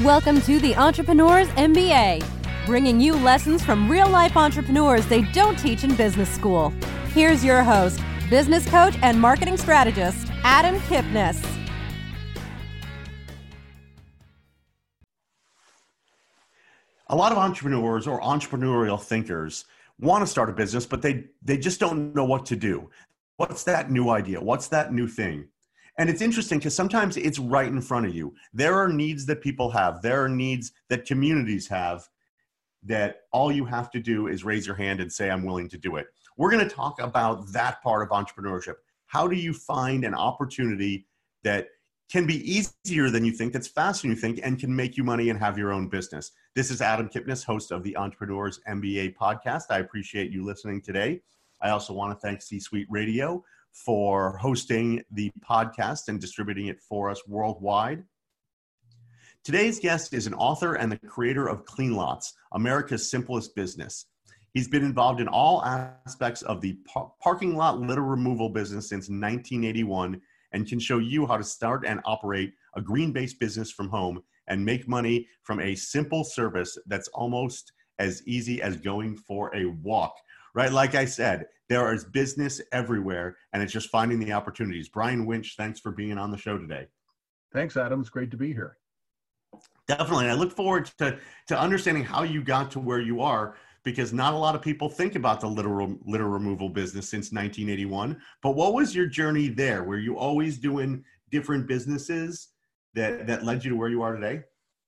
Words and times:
Welcome 0.00 0.40
to 0.42 0.58
the 0.58 0.74
Entrepreneurs 0.74 1.48
MBA, 1.48 2.24
bringing 2.64 2.98
you 2.98 3.14
lessons 3.14 3.62
from 3.62 3.90
real 3.90 4.08
life 4.08 4.38
entrepreneurs 4.38 5.06
they 5.06 5.20
don't 5.32 5.58
teach 5.58 5.84
in 5.84 5.94
business 5.94 6.30
school. 6.30 6.70
Here's 7.08 7.44
your 7.44 7.62
host, 7.62 8.00
business 8.30 8.66
coach 8.70 8.96
and 9.02 9.20
marketing 9.20 9.58
strategist, 9.58 10.28
Adam 10.44 10.80
Kipnis. 10.80 11.46
A 17.08 17.14
lot 17.14 17.30
of 17.30 17.36
entrepreneurs 17.36 18.06
or 18.06 18.18
entrepreneurial 18.22 19.00
thinkers 19.00 19.66
want 20.00 20.22
to 20.22 20.26
start 20.26 20.48
a 20.48 20.54
business, 20.54 20.86
but 20.86 21.02
they, 21.02 21.26
they 21.42 21.58
just 21.58 21.78
don't 21.78 22.14
know 22.14 22.24
what 22.24 22.46
to 22.46 22.56
do. 22.56 22.88
What's 23.36 23.64
that 23.64 23.90
new 23.90 24.08
idea? 24.08 24.40
What's 24.40 24.68
that 24.68 24.94
new 24.94 25.06
thing? 25.06 25.48
And 25.98 26.08
it's 26.08 26.22
interesting 26.22 26.58
because 26.58 26.74
sometimes 26.74 27.16
it's 27.16 27.38
right 27.38 27.68
in 27.68 27.80
front 27.80 28.06
of 28.06 28.14
you. 28.14 28.34
There 28.52 28.74
are 28.74 28.88
needs 28.88 29.26
that 29.26 29.42
people 29.42 29.70
have, 29.70 30.00
there 30.02 30.24
are 30.24 30.28
needs 30.28 30.72
that 30.88 31.04
communities 31.04 31.68
have 31.68 32.08
that 32.84 33.20
all 33.32 33.52
you 33.52 33.64
have 33.64 33.90
to 33.90 34.00
do 34.00 34.26
is 34.26 34.44
raise 34.44 34.66
your 34.66 34.74
hand 34.74 35.00
and 35.00 35.12
say, 35.12 35.30
I'm 35.30 35.44
willing 35.44 35.68
to 35.68 35.78
do 35.78 35.96
it. 35.96 36.06
We're 36.36 36.50
going 36.50 36.66
to 36.66 36.74
talk 36.74 37.00
about 37.00 37.52
that 37.52 37.82
part 37.82 38.02
of 38.02 38.08
entrepreneurship. 38.08 38.74
How 39.06 39.28
do 39.28 39.36
you 39.36 39.52
find 39.52 40.04
an 40.04 40.14
opportunity 40.14 41.06
that 41.44 41.68
can 42.10 42.26
be 42.26 42.40
easier 42.50 43.08
than 43.10 43.24
you 43.24 43.32
think, 43.32 43.52
that's 43.52 43.68
faster 43.68 44.06
than 44.06 44.16
you 44.16 44.20
think, 44.20 44.40
and 44.42 44.58
can 44.58 44.74
make 44.74 44.96
you 44.96 45.04
money 45.04 45.30
and 45.30 45.38
have 45.38 45.56
your 45.56 45.72
own 45.72 45.88
business? 45.88 46.32
This 46.54 46.70
is 46.70 46.80
Adam 46.80 47.08
Kipnis, 47.08 47.44
host 47.44 47.70
of 47.70 47.82
the 47.82 47.96
Entrepreneurs 47.96 48.60
MBA 48.68 49.14
podcast. 49.14 49.64
I 49.70 49.78
appreciate 49.78 50.30
you 50.30 50.44
listening 50.44 50.82
today. 50.82 51.22
I 51.60 51.70
also 51.70 51.92
want 51.92 52.18
to 52.18 52.26
thank 52.26 52.42
C 52.42 52.58
Suite 52.58 52.88
Radio 52.90 53.44
for 53.72 54.36
hosting 54.38 55.02
the 55.10 55.30
podcast 55.48 56.08
and 56.08 56.20
distributing 56.20 56.66
it 56.66 56.80
for 56.80 57.10
us 57.10 57.26
worldwide. 57.26 58.04
Today's 59.44 59.80
guest 59.80 60.14
is 60.14 60.26
an 60.26 60.34
author 60.34 60.74
and 60.74 60.92
the 60.92 60.98
creator 60.98 61.48
of 61.48 61.64
Clean 61.64 61.94
Lots, 61.94 62.34
America's 62.52 63.10
simplest 63.10 63.56
business. 63.56 64.06
He's 64.54 64.68
been 64.68 64.84
involved 64.84 65.20
in 65.20 65.28
all 65.28 65.64
aspects 65.64 66.42
of 66.42 66.60
the 66.60 66.78
par- 66.86 67.10
parking 67.20 67.56
lot 67.56 67.80
litter 67.80 68.04
removal 68.04 68.50
business 68.50 68.88
since 68.88 69.08
1981 69.08 70.20
and 70.52 70.68
can 70.68 70.78
show 70.78 70.98
you 70.98 71.26
how 71.26 71.38
to 71.38 71.44
start 71.44 71.84
and 71.86 72.00
operate 72.04 72.52
a 72.76 72.82
green 72.82 73.12
based 73.12 73.40
business 73.40 73.70
from 73.70 73.88
home 73.88 74.22
and 74.48 74.64
make 74.64 74.86
money 74.86 75.26
from 75.42 75.60
a 75.60 75.74
simple 75.74 76.22
service 76.22 76.78
that's 76.86 77.08
almost 77.08 77.72
as 77.98 78.22
easy 78.26 78.60
as 78.60 78.76
going 78.76 79.16
for 79.16 79.54
a 79.56 79.64
walk. 79.82 80.14
Right? 80.54 80.70
Like 80.70 80.94
I 80.94 81.06
said, 81.06 81.46
there 81.72 81.92
is 81.94 82.04
business 82.04 82.60
everywhere, 82.72 83.36
and 83.52 83.62
it's 83.62 83.72
just 83.72 83.88
finding 83.88 84.18
the 84.18 84.32
opportunities. 84.32 84.90
Brian 84.90 85.24
Winch, 85.24 85.54
thanks 85.56 85.80
for 85.80 85.90
being 85.90 86.18
on 86.18 86.30
the 86.30 86.36
show 86.36 86.58
today. 86.58 86.86
Thanks, 87.52 87.78
Adam. 87.78 88.00
It's 88.00 88.10
great 88.10 88.30
to 88.32 88.36
be 88.36 88.52
here. 88.52 88.76
Definitely. 89.88 90.28
I 90.28 90.34
look 90.34 90.52
forward 90.52 90.90
to, 90.98 91.18
to 91.48 91.58
understanding 91.58 92.04
how 92.04 92.24
you 92.24 92.42
got 92.42 92.70
to 92.72 92.80
where 92.80 93.00
you 93.00 93.22
are 93.22 93.56
because 93.84 94.12
not 94.12 94.34
a 94.34 94.36
lot 94.36 94.54
of 94.54 94.60
people 94.60 94.88
think 94.88 95.14
about 95.14 95.40
the 95.40 95.46
litter, 95.46 95.86
litter 96.04 96.28
removal 96.28 96.68
business 96.68 97.08
since 97.08 97.32
1981. 97.32 98.20
But 98.42 98.50
what 98.50 98.74
was 98.74 98.94
your 98.94 99.06
journey 99.06 99.48
there? 99.48 99.82
Were 99.82 99.98
you 99.98 100.18
always 100.18 100.58
doing 100.58 101.02
different 101.30 101.66
businesses 101.66 102.48
that, 102.94 103.26
that 103.26 103.44
led 103.44 103.64
you 103.64 103.70
to 103.70 103.76
where 103.76 103.88
you 103.88 104.02
are 104.02 104.14
today? 104.14 104.42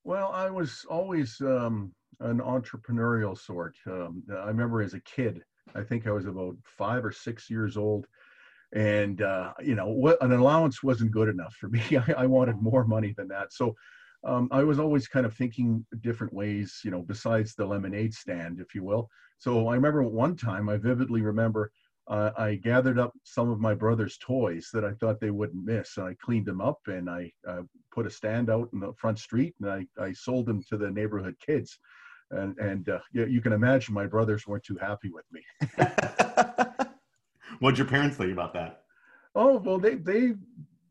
Well, 0.04 0.30
I 0.32 0.50
was 0.50 0.84
always 0.88 1.41
um, 1.41 1.92
an 2.20 2.41
entrepreneurial 2.41 3.36
sort. 3.36 3.74
Um, 3.86 4.22
I 4.30 4.48
remember 4.48 4.82
as 4.82 4.94
a 4.94 5.00
kid, 5.00 5.42
I 5.74 5.82
think 5.82 6.06
I 6.06 6.12
was 6.12 6.26
about 6.26 6.56
five 6.64 7.04
or 7.04 7.12
six 7.12 7.50
years 7.50 7.76
old. 7.76 8.06
And, 8.72 9.22
uh, 9.22 9.52
you 9.62 9.74
know, 9.74 9.88
what, 9.88 10.22
an 10.22 10.32
allowance 10.32 10.82
wasn't 10.82 11.12
good 11.12 11.28
enough 11.28 11.54
for 11.54 11.68
me. 11.68 11.82
I, 12.08 12.24
I 12.24 12.26
wanted 12.26 12.60
more 12.60 12.84
money 12.84 13.14
than 13.16 13.28
that. 13.28 13.52
So 13.52 13.74
um, 14.24 14.48
I 14.50 14.64
was 14.64 14.78
always 14.78 15.06
kind 15.06 15.26
of 15.26 15.34
thinking 15.34 15.84
different 16.00 16.32
ways, 16.32 16.80
you 16.84 16.90
know, 16.90 17.02
besides 17.02 17.54
the 17.54 17.66
lemonade 17.66 18.14
stand, 18.14 18.60
if 18.60 18.74
you 18.74 18.82
will. 18.82 19.08
So 19.38 19.68
I 19.68 19.74
remember 19.74 20.02
one 20.02 20.36
time, 20.36 20.68
I 20.68 20.76
vividly 20.76 21.20
remember 21.20 21.70
uh, 22.06 22.30
I 22.36 22.56
gathered 22.56 22.98
up 22.98 23.12
some 23.24 23.50
of 23.50 23.60
my 23.60 23.74
brother's 23.74 24.19
toys 24.19 24.69
that 24.72 24.84
I 24.84 24.92
thought 24.92 25.20
they 25.20 25.30
wouldn't 25.30 25.64
miss. 25.64 25.97
And 25.97 26.06
I 26.06 26.14
cleaned 26.22 26.47
them 26.47 26.60
up 26.60 26.78
and 26.86 27.08
I 27.08 27.32
uh, 27.48 27.62
put 27.92 28.06
a 28.06 28.10
stand 28.10 28.50
out 28.50 28.69
in 28.72 28.80
the 28.80 28.92
front 28.98 29.19
street 29.19 29.54
and 29.60 29.70
I, 29.70 29.86
I 30.03 30.12
sold 30.12 30.47
them 30.47 30.62
to 30.69 30.76
the 30.76 30.91
neighborhood 30.91 31.36
kids 31.44 31.78
and 32.30 32.56
and 32.58 32.88
uh, 32.88 32.98
you, 33.12 33.26
you, 33.26 33.40
can 33.40 33.52
imagine 33.52 33.94
my 33.94 34.06
brothers 34.06 34.46
weren't 34.46 34.64
too 34.64 34.78
happy 34.80 35.10
with 35.10 35.24
me. 35.32 35.42
What'd 37.60 37.78
your 37.78 37.86
parents 37.86 38.16
think 38.16 38.32
about 38.32 38.52
that? 38.54 38.82
Oh 39.34 39.58
well, 39.58 39.78
they 39.78 39.94
they. 39.96 40.34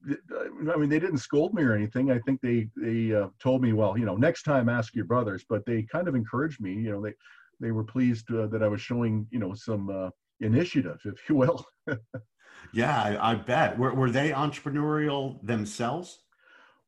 I 0.06 0.76
mean, 0.76 0.90
they 0.90 1.00
didn't 1.00 1.20
scold 1.20 1.54
me 1.54 1.64
or 1.64 1.74
anything. 1.74 2.12
I 2.12 2.20
think 2.20 2.42
they 2.42 2.70
they 2.76 3.14
uh, 3.14 3.30
told 3.40 3.62
me, 3.62 3.74
well, 3.74 3.98
you 3.98 4.06
know, 4.06 4.16
next 4.16 4.44
time 4.44 4.68
ask 4.68 4.94
your 4.96 5.06
brothers. 5.06 5.46
But 5.48 5.66
they 5.66 5.84
kind 5.84 6.08
of 6.08 6.16
encouraged 6.16 6.60
me. 6.60 6.74
You 6.74 6.92
know, 6.92 7.02
they 7.02 7.14
they 7.60 7.72
were 7.72 7.84
pleased 7.84 8.32
uh, 8.32 8.48
that 8.48 8.62
I 8.62 8.68
was 8.68 8.82
showing, 8.82 9.28
you 9.32 9.40
know, 9.40 9.54
some 9.54 9.90
uh, 9.90 10.10
initiative, 10.42 11.00
if 11.06 11.30
you 11.30 11.36
will. 11.36 11.66
yeah, 12.74 13.02
I, 13.02 13.32
I 13.32 13.36
bet. 13.36 13.78
Were 13.78 13.94
were 13.94 14.12
they 14.12 14.32
entrepreneurial 14.32 15.46
themselves? 15.46 16.23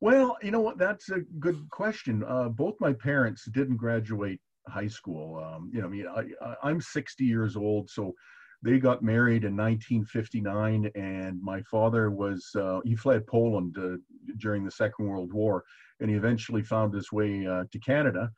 Well, 0.01 0.38
you 0.41 0.51
know 0.51 0.61
what? 0.61 0.78
That's 0.78 1.09
a 1.09 1.22
good 1.39 1.69
question. 1.72 2.23
Uh, 2.28 2.50
both 2.50 2.75
my 2.79 2.94
parents 2.94 3.45
didn't 3.45 3.78
graduate 3.78 4.39
high 4.67 4.88
school. 4.88 5.44
Um, 5.44 5.72
you 5.73 5.81
know, 5.81 5.88
I 5.88 5.89
mean, 5.89 6.07
I, 6.41 6.56
I'm 6.63 6.81
60 6.81 7.23
years 7.23 7.56
old, 7.56 7.89
so 7.89 8.13
they 8.61 8.79
got 8.79 9.03
married 9.03 9.44
in 9.44 9.56
1959, 9.56 10.91
and 10.95 11.41
my 11.41 11.61
father 11.63 12.09
was 12.09 12.50
uh, 12.56 12.79
he 12.83 12.95
fled 12.95 13.25
Poland 13.28 13.78
uh, 13.78 13.97
during 14.38 14.66
the 14.66 14.72
Second 14.72 15.07
World 15.07 15.31
War, 15.31 15.63
and 16.00 16.09
he 16.09 16.16
eventually 16.16 16.63
found 16.63 16.94
his 16.94 17.12
way 17.12 17.45
uh, 17.45 17.63
to 17.72 17.79
Canada, 17.79 18.31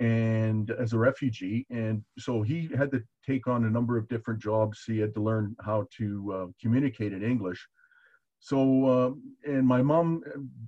and 0.00 0.70
as 0.72 0.94
a 0.94 0.98
refugee, 0.98 1.66
and 1.70 2.02
so 2.18 2.42
he 2.42 2.68
had 2.76 2.90
to 2.92 3.02
take 3.24 3.46
on 3.46 3.64
a 3.64 3.70
number 3.70 3.98
of 3.98 4.08
different 4.08 4.40
jobs. 4.40 4.82
He 4.86 4.98
had 4.98 5.14
to 5.14 5.22
learn 5.22 5.54
how 5.60 5.86
to 5.98 6.32
uh, 6.34 6.46
communicate 6.60 7.12
in 7.12 7.22
English 7.22 7.64
so, 8.44 8.84
uh, 8.84 9.50
and 9.50 9.66
my 9.66 9.80
mom, 9.80 10.22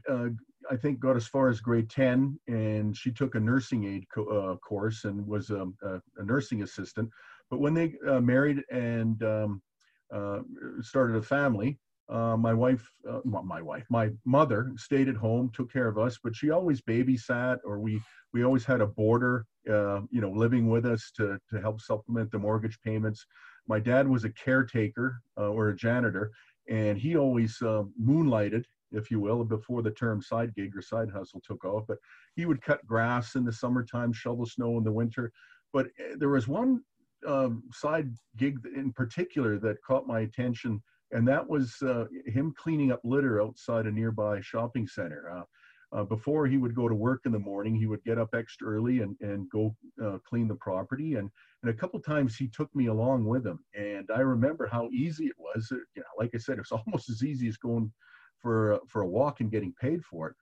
uh, 0.08 0.28
I 0.70 0.76
think, 0.76 0.98
got 0.98 1.14
as 1.14 1.26
far 1.26 1.50
as 1.50 1.60
grade 1.60 1.90
10, 1.90 2.40
and 2.48 2.96
she 2.96 3.12
took 3.12 3.34
a 3.34 3.40
nursing 3.40 3.84
aid 3.84 4.06
co- 4.08 4.24
uh, 4.28 4.56
course 4.56 5.04
and 5.04 5.26
was 5.26 5.50
a, 5.50 5.66
a, 5.82 6.00
a, 6.16 6.24
nursing 6.24 6.62
assistant. 6.62 7.10
But 7.50 7.60
when 7.60 7.74
they 7.74 7.92
uh, 8.08 8.22
married 8.22 8.62
and 8.70 9.22
um, 9.22 9.62
uh, 10.10 10.38
started 10.80 11.16
a 11.16 11.22
family, 11.22 11.78
uh, 12.08 12.38
my 12.38 12.54
wife, 12.54 12.90
my 13.26 13.60
wife, 13.60 13.84
my 13.90 14.08
mother 14.24 14.72
stayed 14.76 15.10
at 15.10 15.16
home, 15.16 15.50
took 15.52 15.70
care 15.70 15.88
of 15.88 15.98
us, 15.98 16.18
but 16.24 16.34
she 16.34 16.48
always 16.48 16.80
babysat, 16.80 17.58
or 17.62 17.78
we 17.78 18.00
we 18.32 18.42
always 18.42 18.64
had 18.64 18.80
a 18.80 18.86
boarder, 18.86 19.44
you 19.66 20.20
know, 20.22 20.30
living 20.30 20.70
with 20.70 20.86
us 20.86 21.10
to 21.16 21.38
to 21.50 21.60
help 21.60 21.82
supplement 21.82 22.30
the 22.30 22.38
mortgage 22.38 22.78
payments. 22.80 23.26
My 23.68 23.80
dad 23.80 24.08
was 24.08 24.24
a 24.24 24.30
caretaker 24.30 25.20
or 25.36 25.70
a 25.70 25.76
janitor, 25.76 26.30
and 26.68 26.98
he 26.98 27.16
always 27.16 27.60
uh, 27.62 27.82
moonlighted 28.00 28.64
if 28.92 29.10
you 29.10 29.20
will 29.20 29.44
before 29.44 29.82
the 29.82 29.90
term 29.90 30.22
side 30.22 30.54
gig 30.54 30.76
or 30.76 30.82
side 30.82 31.10
hustle 31.10 31.40
took 31.44 31.64
off 31.64 31.84
but 31.88 31.98
he 32.34 32.46
would 32.46 32.62
cut 32.62 32.84
grass 32.86 33.34
in 33.34 33.44
the 33.44 33.52
summertime 33.52 34.12
shovel 34.12 34.46
snow 34.46 34.76
in 34.78 34.84
the 34.84 34.92
winter. 34.92 35.32
But 35.72 35.86
eh, 35.98 36.14
there 36.18 36.28
was 36.28 36.46
one 36.46 36.80
um, 37.26 37.64
side 37.72 38.10
gig 38.36 38.58
in 38.74 38.92
particular 38.92 39.58
that 39.58 39.82
caught 39.82 40.06
my 40.06 40.20
attention 40.20 40.82
and 41.12 41.26
that 41.28 41.48
was 41.48 41.74
uh, 41.82 42.06
him 42.26 42.52
cleaning 42.58 42.92
up 42.92 43.00
litter 43.04 43.40
outside 43.40 43.86
a 43.86 43.90
nearby 43.90 44.40
shopping 44.40 44.86
center. 44.86 45.30
Uh, 45.30 45.42
uh, 45.92 46.04
before 46.04 46.46
he 46.46 46.56
would 46.56 46.74
go 46.74 46.88
to 46.88 46.94
work 46.94 47.22
in 47.26 47.32
the 47.32 47.38
morning, 47.38 47.74
he 47.74 47.86
would 47.86 48.02
get 48.04 48.18
up 48.18 48.30
extra 48.34 48.68
early 48.68 49.00
and, 49.00 49.16
and 49.20 49.48
go 49.50 49.74
uh, 50.04 50.18
clean 50.26 50.48
the 50.48 50.54
property. 50.56 51.14
And, 51.14 51.30
and 51.62 51.70
a 51.70 51.76
couple 51.76 52.00
times 52.00 52.36
he 52.36 52.48
took 52.48 52.74
me 52.74 52.86
along 52.86 53.24
with 53.24 53.46
him. 53.46 53.60
And 53.74 54.08
I 54.14 54.20
remember 54.20 54.66
how 54.66 54.88
easy 54.92 55.26
it 55.26 55.36
was. 55.38 55.68
You 55.70 55.84
know, 55.96 56.04
like 56.18 56.30
I 56.34 56.38
said, 56.38 56.58
it's 56.58 56.72
almost 56.86 57.08
as 57.08 57.22
easy 57.22 57.48
as 57.48 57.56
going 57.56 57.92
for, 58.40 58.80
for 58.88 59.02
a 59.02 59.08
walk 59.08 59.40
and 59.40 59.50
getting 59.50 59.74
paid 59.80 60.04
for 60.04 60.28
it. 60.28 60.36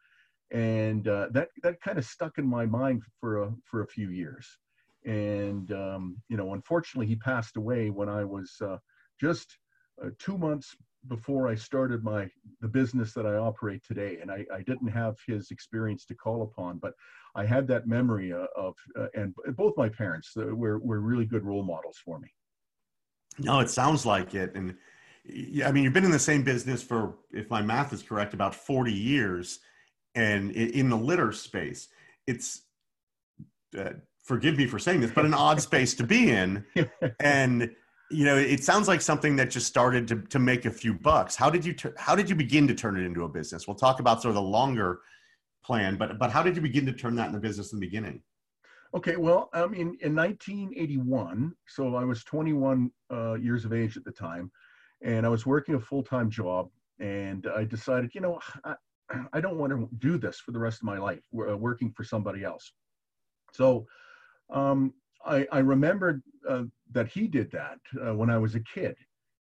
And 0.56 1.08
uh, 1.08 1.28
that, 1.32 1.48
that 1.62 1.80
kind 1.80 1.98
of 1.98 2.04
stuck 2.04 2.38
in 2.38 2.46
my 2.46 2.64
mind 2.64 3.02
for 3.20 3.42
a, 3.42 3.52
for 3.64 3.82
a 3.82 3.86
few 3.86 4.10
years. 4.10 4.46
And, 5.04 5.70
um, 5.72 6.16
you 6.28 6.36
know, 6.36 6.54
unfortunately, 6.54 7.06
he 7.06 7.16
passed 7.16 7.56
away 7.56 7.90
when 7.90 8.08
I 8.08 8.24
was 8.24 8.54
uh, 8.62 8.78
just 9.20 9.58
uh, 10.02 10.08
two 10.18 10.38
months 10.38 10.74
before 11.08 11.48
I 11.48 11.54
started 11.54 12.02
my 12.02 12.28
the 12.60 12.68
business 12.68 13.12
that 13.12 13.26
I 13.26 13.34
operate 13.34 13.82
today, 13.86 14.18
and 14.20 14.30
I, 14.30 14.44
I 14.52 14.62
didn't 14.62 14.88
have 14.88 15.16
his 15.26 15.50
experience 15.50 16.04
to 16.06 16.14
call 16.14 16.42
upon, 16.42 16.78
but 16.78 16.94
I 17.34 17.44
had 17.44 17.66
that 17.68 17.86
memory 17.86 18.32
uh, 18.32 18.46
of, 18.56 18.74
uh, 18.98 19.06
and 19.14 19.34
both 19.56 19.76
my 19.76 19.88
parents 19.88 20.32
uh, 20.36 20.54
were 20.54 20.78
were 20.78 21.00
really 21.00 21.26
good 21.26 21.44
role 21.44 21.62
models 21.62 21.98
for 22.04 22.18
me. 22.18 22.28
No, 23.38 23.60
it 23.60 23.70
sounds 23.70 24.06
like 24.06 24.34
it, 24.34 24.54
and 24.54 24.76
yeah, 25.24 25.68
I 25.68 25.72
mean 25.72 25.84
you've 25.84 25.92
been 25.92 26.04
in 26.04 26.10
the 26.10 26.18
same 26.18 26.42
business 26.42 26.82
for, 26.82 27.16
if 27.32 27.50
my 27.50 27.62
math 27.62 27.92
is 27.92 28.02
correct, 28.02 28.34
about 28.34 28.54
forty 28.54 28.92
years, 28.92 29.60
and 30.14 30.50
in 30.52 30.88
the 30.88 30.96
litter 30.96 31.32
space, 31.32 31.88
it's. 32.26 32.62
Uh, 33.76 33.90
forgive 34.22 34.56
me 34.56 34.66
for 34.66 34.78
saying 34.78 35.00
this, 35.00 35.10
but 35.10 35.26
an 35.26 35.34
odd 35.34 35.60
space 35.60 35.94
to 35.94 36.04
be 36.04 36.30
in, 36.30 36.64
and 37.20 37.74
you 38.10 38.24
know 38.24 38.36
it 38.36 38.62
sounds 38.62 38.86
like 38.86 39.00
something 39.00 39.34
that 39.36 39.50
just 39.50 39.66
started 39.66 40.06
to, 40.06 40.16
to 40.22 40.38
make 40.38 40.66
a 40.66 40.70
few 40.70 40.94
bucks 40.94 41.34
how 41.34 41.48
did 41.48 41.64
you 41.64 41.74
how 41.96 42.14
did 42.14 42.28
you 42.28 42.34
begin 42.34 42.68
to 42.68 42.74
turn 42.74 42.96
it 42.96 43.04
into 43.04 43.24
a 43.24 43.28
business 43.28 43.66
we'll 43.66 43.74
talk 43.74 43.98
about 44.00 44.20
sort 44.20 44.30
of 44.30 44.36
the 44.36 44.42
longer 44.42 45.00
plan, 45.64 45.96
but 45.96 46.18
but 46.18 46.30
how 46.30 46.42
did 46.42 46.54
you 46.54 46.62
begin 46.62 46.86
to 46.86 46.92
turn 46.92 47.16
that 47.16 47.28
into 47.28 47.40
business 47.40 47.72
in 47.72 47.80
the 47.80 47.86
beginning? 47.86 48.22
Okay, 48.94 49.16
well, 49.16 49.48
I 49.52 49.66
mean, 49.66 49.96
in 50.02 50.14
1981, 50.14 51.52
so 51.66 51.96
I 51.96 52.04
was 52.04 52.22
21 52.22 52.92
uh, 53.12 53.34
years 53.34 53.64
of 53.64 53.72
age 53.72 53.96
at 53.96 54.04
the 54.04 54.12
time, 54.12 54.52
and 55.02 55.26
I 55.26 55.28
was 55.28 55.44
working 55.44 55.74
a 55.74 55.80
full-time 55.80 56.30
job, 56.30 56.68
and 57.00 57.48
I 57.56 57.64
decided, 57.64 58.14
you 58.14 58.20
know, 58.20 58.38
I, 58.64 58.76
I 59.32 59.40
don't 59.40 59.58
want 59.58 59.72
to 59.72 59.88
do 59.98 60.16
this 60.16 60.38
for 60.38 60.52
the 60.52 60.60
rest 60.60 60.78
of 60.78 60.84
my 60.84 60.98
life, 60.98 61.24
working 61.32 61.90
for 61.90 62.04
somebody 62.04 62.44
else. 62.44 62.72
So 63.52 63.84
um, 64.48 64.94
I, 65.26 65.46
I, 65.52 65.58
remembered 65.58 66.22
uh, 66.48 66.64
that 66.92 67.08
he 67.08 67.26
did 67.26 67.50
that 67.52 67.78
uh, 68.04 68.14
when 68.14 68.30
I 68.30 68.38
was 68.38 68.54
a 68.54 68.60
kid. 68.60 68.96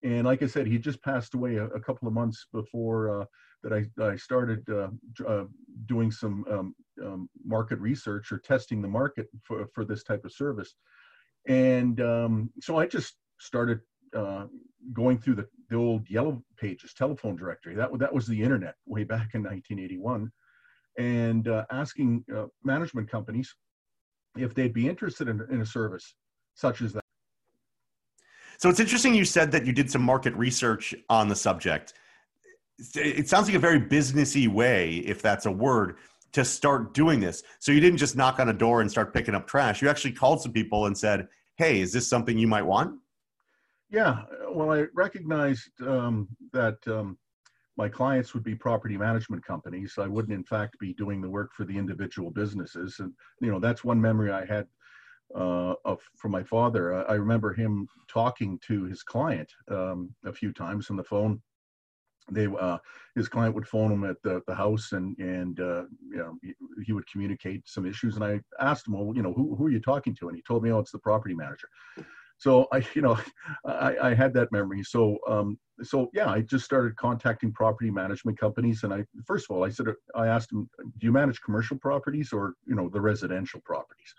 And 0.02 0.24
like 0.24 0.42
I 0.42 0.46
said, 0.46 0.66
he 0.66 0.78
just 0.78 1.02
passed 1.02 1.34
away 1.34 1.56
a, 1.56 1.66
a 1.66 1.80
couple 1.80 2.08
of 2.08 2.14
months 2.14 2.46
before 2.52 3.22
uh, 3.22 3.24
that 3.62 3.72
I, 3.72 4.04
I 4.04 4.16
started 4.16 4.64
uh, 4.70 4.88
uh, 5.26 5.44
doing 5.86 6.10
some 6.10 6.44
um, 6.50 6.74
um, 7.04 7.28
market 7.44 7.78
research 7.78 8.32
or 8.32 8.38
testing 8.38 8.80
the 8.80 8.88
market 8.88 9.28
for, 9.42 9.68
for 9.74 9.84
this 9.84 10.02
type 10.02 10.24
of 10.24 10.32
service. 10.32 10.74
And 11.48 12.00
um, 12.00 12.50
so 12.60 12.78
I 12.78 12.86
just 12.86 13.16
started 13.38 13.80
uh, 14.16 14.46
going 14.92 15.18
through 15.18 15.36
the, 15.36 15.46
the 15.68 15.76
old 15.76 16.08
yellow 16.08 16.42
pages 16.58 16.94
telephone 16.94 17.36
directory. 17.36 17.74
That, 17.74 17.96
that 17.98 18.12
was 18.12 18.26
the 18.26 18.42
internet 18.42 18.74
way 18.86 19.04
back 19.04 19.34
in 19.34 19.42
1981. 19.42 20.30
And 20.98 21.48
asking 21.70 22.24
management 22.64 23.10
companies 23.10 23.54
if 24.36 24.54
they'd 24.54 24.72
be 24.72 24.88
interested 24.88 25.28
in, 25.28 25.40
in 25.50 25.60
a 25.60 25.66
service 25.66 26.14
such 26.54 26.82
as 26.82 26.92
that. 26.92 27.04
So 28.58 28.68
it's 28.68 28.80
interesting 28.80 29.14
you 29.14 29.24
said 29.24 29.50
that 29.52 29.64
you 29.64 29.72
did 29.72 29.90
some 29.90 30.02
market 30.02 30.34
research 30.34 30.94
on 31.08 31.28
the 31.28 31.36
subject. 31.36 31.94
It 32.94 33.28
sounds 33.28 33.46
like 33.46 33.56
a 33.56 33.60
very 33.60 33.80
businessy 33.80 34.48
way, 34.48 34.96
if 34.96 35.22
that's 35.22 35.46
a 35.46 35.50
word, 35.50 35.96
to 36.32 36.44
start 36.44 36.94
doing 36.94 37.20
this. 37.20 37.42
So 37.58 37.72
you 37.72 37.80
didn't 37.80 37.98
just 37.98 38.16
knock 38.16 38.38
on 38.38 38.50
a 38.50 38.52
door 38.52 38.82
and 38.82 38.90
start 38.90 39.14
picking 39.14 39.34
up 39.34 39.46
trash. 39.46 39.80
You 39.82 39.88
actually 39.88 40.12
called 40.12 40.42
some 40.42 40.52
people 40.52 40.86
and 40.86 40.96
said, 40.96 41.28
"Hey, 41.56 41.80
is 41.80 41.92
this 41.92 42.06
something 42.06 42.38
you 42.38 42.46
might 42.46 42.62
want?" 42.62 42.98
Yeah. 43.90 44.24
Well, 44.50 44.72
I 44.72 44.86
recognized 44.94 45.68
um, 45.86 46.28
that 46.52 46.76
um, 46.86 47.18
my 47.76 47.88
clients 47.88 48.34
would 48.34 48.42
be 48.42 48.54
property 48.54 48.96
management 48.96 49.44
companies. 49.44 49.94
I 49.98 50.06
wouldn't, 50.06 50.36
in 50.36 50.44
fact, 50.44 50.78
be 50.78 50.92
doing 50.94 51.20
the 51.20 51.30
work 51.30 51.52
for 51.54 51.64
the 51.64 51.76
individual 51.76 52.30
businesses. 52.30 52.96
And 52.98 53.12
you 53.40 53.50
know, 53.50 53.60
that's 53.60 53.84
one 53.84 54.00
memory 54.00 54.30
I 54.30 54.44
had 54.44 54.66
uh, 55.34 55.74
of 55.84 56.00
from 56.16 56.32
my 56.32 56.42
father. 56.42 56.94
I, 56.94 57.12
I, 57.12 57.14
remember 57.14 57.52
him 57.52 57.86
talking 58.08 58.58
to 58.66 58.84
his 58.84 59.02
client 59.02 59.50
um, 59.70 60.12
a 60.24 60.32
few 60.32 60.52
times 60.52 60.90
on 60.90 60.96
the 60.96 61.04
phone. 61.04 61.40
They, 62.32 62.46
uh, 62.46 62.78
his 63.14 63.28
client 63.28 63.54
would 63.54 63.66
phone 63.66 63.92
him 63.92 64.04
at 64.04 64.16
the, 64.22 64.42
the 64.46 64.54
house, 64.54 64.92
and 64.92 65.16
and 65.18 65.58
uh, 65.60 65.84
you 66.08 66.16
know 66.16 66.36
he, 66.84 66.92
would 66.92 67.10
communicate 67.10 67.62
some 67.68 67.86
issues. 67.86 68.16
And 68.16 68.24
I 68.24 68.40
asked 68.60 68.86
him, 68.86 68.94
well, 68.94 69.14
you 69.14 69.22
know, 69.22 69.32
who 69.32 69.54
who 69.54 69.66
are 69.66 69.70
you 69.70 69.80
talking 69.80 70.14
to? 70.16 70.28
And 70.28 70.36
he 70.36 70.42
told 70.42 70.62
me, 70.62 70.70
oh, 70.72 70.80
it's 70.80 70.92
the 70.92 70.98
property 70.98 71.34
manager. 71.34 71.68
So 72.40 72.66
I, 72.72 72.84
you 72.94 73.02
know, 73.02 73.18
I, 73.64 73.96
I 74.10 74.14
had 74.14 74.34
that 74.34 74.50
memory. 74.50 74.82
So 74.82 75.18
um, 75.28 75.58
so 75.82 76.10
yeah, 76.12 76.30
I 76.30 76.40
just 76.40 76.64
started 76.64 76.96
contacting 76.96 77.52
property 77.52 77.90
management 77.90 78.38
companies, 78.38 78.82
and 78.82 78.92
I 78.92 79.04
first 79.26 79.46
of 79.48 79.56
all, 79.56 79.64
I 79.64 79.70
said 79.70 79.86
I 80.14 80.26
asked 80.26 80.50
them, 80.50 80.68
do 80.78 81.06
you 81.06 81.12
manage 81.12 81.40
commercial 81.40 81.78
properties 81.78 82.32
or 82.32 82.54
you 82.66 82.74
know 82.74 82.88
the 82.88 83.00
residential 83.00 83.60
properties? 83.60 84.14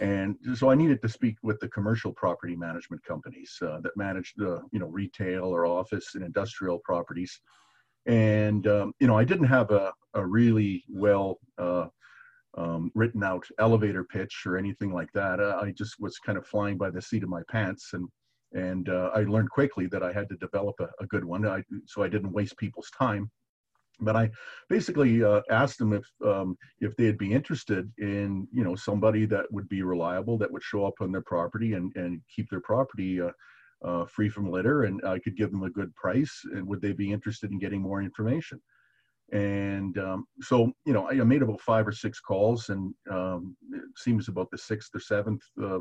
And 0.00 0.36
so 0.54 0.70
I 0.70 0.74
needed 0.74 1.00
to 1.02 1.08
speak 1.08 1.36
with 1.42 1.60
the 1.60 1.68
commercial 1.68 2.12
property 2.12 2.56
management 2.56 3.04
companies 3.04 3.56
uh, 3.62 3.80
that 3.80 3.96
manage 3.96 4.34
the, 4.36 4.60
you 4.72 4.80
know, 4.80 4.88
retail 4.88 5.44
or 5.44 5.66
office 5.66 6.16
and 6.16 6.24
industrial 6.24 6.80
properties. 6.80 7.40
And, 8.06 8.66
um, 8.66 8.92
you 8.98 9.06
know, 9.06 9.16
I 9.16 9.24
didn't 9.24 9.46
have 9.46 9.70
a, 9.70 9.92
a 10.14 10.26
really 10.26 10.84
well 10.88 11.38
uh, 11.58 11.86
um, 12.58 12.90
written 12.94 13.22
out 13.22 13.46
elevator 13.60 14.04
pitch 14.04 14.42
or 14.46 14.58
anything 14.58 14.92
like 14.92 15.12
that. 15.12 15.38
Uh, 15.38 15.60
I 15.62 15.70
just 15.70 16.00
was 16.00 16.18
kind 16.18 16.38
of 16.38 16.46
flying 16.46 16.76
by 16.76 16.90
the 16.90 17.00
seat 17.00 17.22
of 17.22 17.28
my 17.28 17.42
pants. 17.48 17.90
And, 17.92 18.08
and 18.54 18.88
uh, 18.88 19.10
I 19.14 19.22
learned 19.22 19.50
quickly 19.50 19.86
that 19.88 20.02
I 20.02 20.12
had 20.12 20.28
to 20.28 20.36
develop 20.36 20.76
a, 20.80 20.88
a 21.00 21.06
good 21.06 21.24
one. 21.24 21.46
I, 21.46 21.62
so 21.86 22.02
I 22.02 22.08
didn't 22.08 22.32
waste 22.32 22.56
people's 22.56 22.90
time. 22.96 23.30
But 24.00 24.16
I 24.16 24.30
basically 24.68 25.22
uh, 25.22 25.42
asked 25.50 25.78
them 25.78 25.92
if 25.92 26.04
um, 26.24 26.56
if 26.80 26.96
they'd 26.96 27.18
be 27.18 27.32
interested 27.32 27.90
in 27.98 28.48
you 28.52 28.64
know 28.64 28.74
somebody 28.74 29.24
that 29.26 29.46
would 29.52 29.68
be 29.68 29.82
reliable 29.82 30.36
that 30.38 30.50
would 30.50 30.64
show 30.64 30.84
up 30.84 30.94
on 31.00 31.12
their 31.12 31.22
property 31.22 31.74
and 31.74 31.94
and 31.94 32.20
keep 32.34 32.50
their 32.50 32.60
property 32.60 33.20
uh, 33.20 33.30
uh, 33.84 34.04
free 34.06 34.28
from 34.28 34.50
litter. 34.50 34.84
And 34.84 35.00
I 35.06 35.20
could 35.20 35.36
give 35.36 35.52
them 35.52 35.62
a 35.62 35.70
good 35.70 35.94
price. 35.94 36.40
And 36.52 36.66
would 36.66 36.82
they 36.82 36.92
be 36.92 37.12
interested 37.12 37.52
in 37.52 37.58
getting 37.60 37.80
more 37.80 38.02
information? 38.02 38.60
And 39.32 39.96
um, 39.98 40.26
so 40.40 40.72
you 40.84 40.92
know 40.92 41.08
I 41.08 41.14
made 41.14 41.42
about 41.42 41.60
five 41.60 41.86
or 41.86 41.92
six 41.92 42.18
calls. 42.18 42.70
And 42.70 42.92
um, 43.08 43.56
it 43.72 43.82
seems 43.96 44.26
about 44.26 44.50
the 44.50 44.58
sixth 44.58 44.92
or 44.92 45.00
seventh 45.00 45.42
uh, 45.62 45.78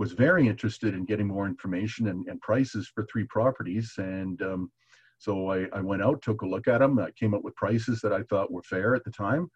was 0.00 0.12
very 0.12 0.48
interested 0.48 0.94
in 0.94 1.04
getting 1.04 1.28
more 1.28 1.46
information 1.46 2.08
and, 2.08 2.26
and 2.26 2.40
prices 2.40 2.90
for 2.92 3.04
three 3.04 3.24
properties 3.24 3.92
and 3.98 4.40
um, 4.40 4.70
so 5.18 5.52
I, 5.52 5.66
I 5.74 5.82
went 5.82 6.02
out, 6.02 6.22
took 6.22 6.40
a 6.40 6.46
look 6.46 6.66
at 6.66 6.78
them. 6.78 6.98
I 6.98 7.10
came 7.10 7.34
up 7.34 7.44
with 7.44 7.54
prices 7.54 8.00
that 8.00 8.10
I 8.10 8.22
thought 8.22 8.50
were 8.50 8.62
fair 8.62 8.94
at 8.94 9.04
the 9.04 9.10
time 9.10 9.50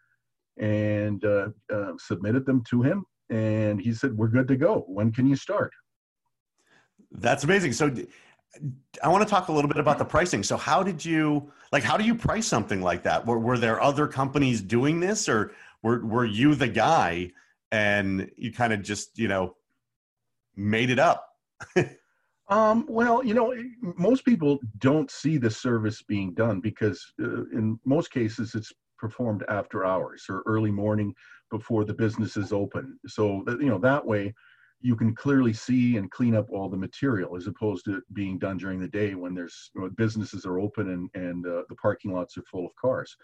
and 0.59 1.25
uh, 1.25 1.49
uh, 1.73 1.93
submitted 1.97 2.45
them 2.45 2.63
to 2.69 2.83
him. 2.83 3.07
And 3.31 3.81
he 3.81 3.95
said, 3.95 4.15
We're 4.15 4.29
good 4.29 4.47
to 4.49 4.57
go. 4.57 4.85
When 4.87 5.11
can 5.11 5.27
you 5.27 5.37
start? 5.37 5.73
That's 7.11 7.45
amazing. 7.45 7.73
So 7.73 7.95
I 9.03 9.09
want 9.09 9.27
to 9.27 9.31
talk 9.31 9.49
a 9.49 9.53
little 9.53 9.71
bit 9.71 9.79
about 9.79 9.97
the 9.97 10.05
pricing. 10.05 10.43
So 10.43 10.59
how 10.59 10.83
did 10.83 11.03
you 11.03 11.51
like 11.73 11.83
how 11.83 11.97
do 11.97 12.05
you 12.05 12.15
price 12.15 12.47
something 12.47 12.83
like 12.83 13.03
that? 13.05 13.25
Were, 13.25 13.39
were 13.39 13.57
there 13.57 13.81
other 13.81 14.07
companies 14.07 14.61
doing 14.61 15.01
this 15.01 15.31
or 15.31 15.53
were 15.83 16.05
were 16.05 16.27
you 16.27 16.55
the 16.55 16.69
guy 16.69 17.31
and 17.73 18.31
you 18.37 18.53
kind 18.53 18.75
of 18.75 18.83
just, 18.83 19.19
you 19.19 19.29
know, 19.29 19.57
made 20.57 20.91
it 20.91 20.99
up? 20.99 21.29
Um, 22.49 22.85
well, 22.89 23.25
you 23.25 23.33
know, 23.33 23.55
most 23.81 24.25
people 24.25 24.59
don't 24.79 25.11
see 25.11 25.39
the 25.39 25.51
service 25.51 26.03
being 26.03 26.35
done 26.35 26.61
because 26.61 27.03
uh, 27.23 27.47
in 27.53 27.79
most 27.87 28.11
cases 28.11 28.55
it's 28.55 28.73
performed 28.99 29.45
after 29.49 29.87
hours 29.87 30.27
or 30.29 30.43
early 30.47 30.71
morning 30.71 31.15
before 31.51 31.85
the 31.85 31.95
business 31.95 32.37
is 32.37 32.53
open. 32.53 32.99
So, 33.07 33.43
that, 33.47 33.61
you 33.61 33.69
know, 33.69 33.79
that 33.79 34.05
way 34.05 34.35
you 34.81 34.95
can 34.95 35.15
clearly 35.15 35.55
see 35.55 35.97
and 35.97 36.11
clean 36.11 36.35
up 36.35 36.51
all 36.51 36.69
the 36.69 36.77
material 36.77 37.35
as 37.35 37.47
opposed 37.47 37.87
to 37.87 38.03
being 38.13 38.39
done 38.39 38.59
during 38.59 38.79
the 38.79 38.89
day 38.89 39.15
when 39.15 39.35
there's 39.35 39.71
you 39.75 39.81
know, 39.81 39.91
businesses 39.97 40.45
are 40.45 40.61
open 40.61 40.91
and, 40.91 41.09
and 41.15 41.47
uh, 41.47 41.63
the 41.71 41.77
parking 41.77 42.13
lots 42.13 42.37
are 42.37 42.43
full 42.43 42.67
of 42.67 42.77
cars. 42.77 43.17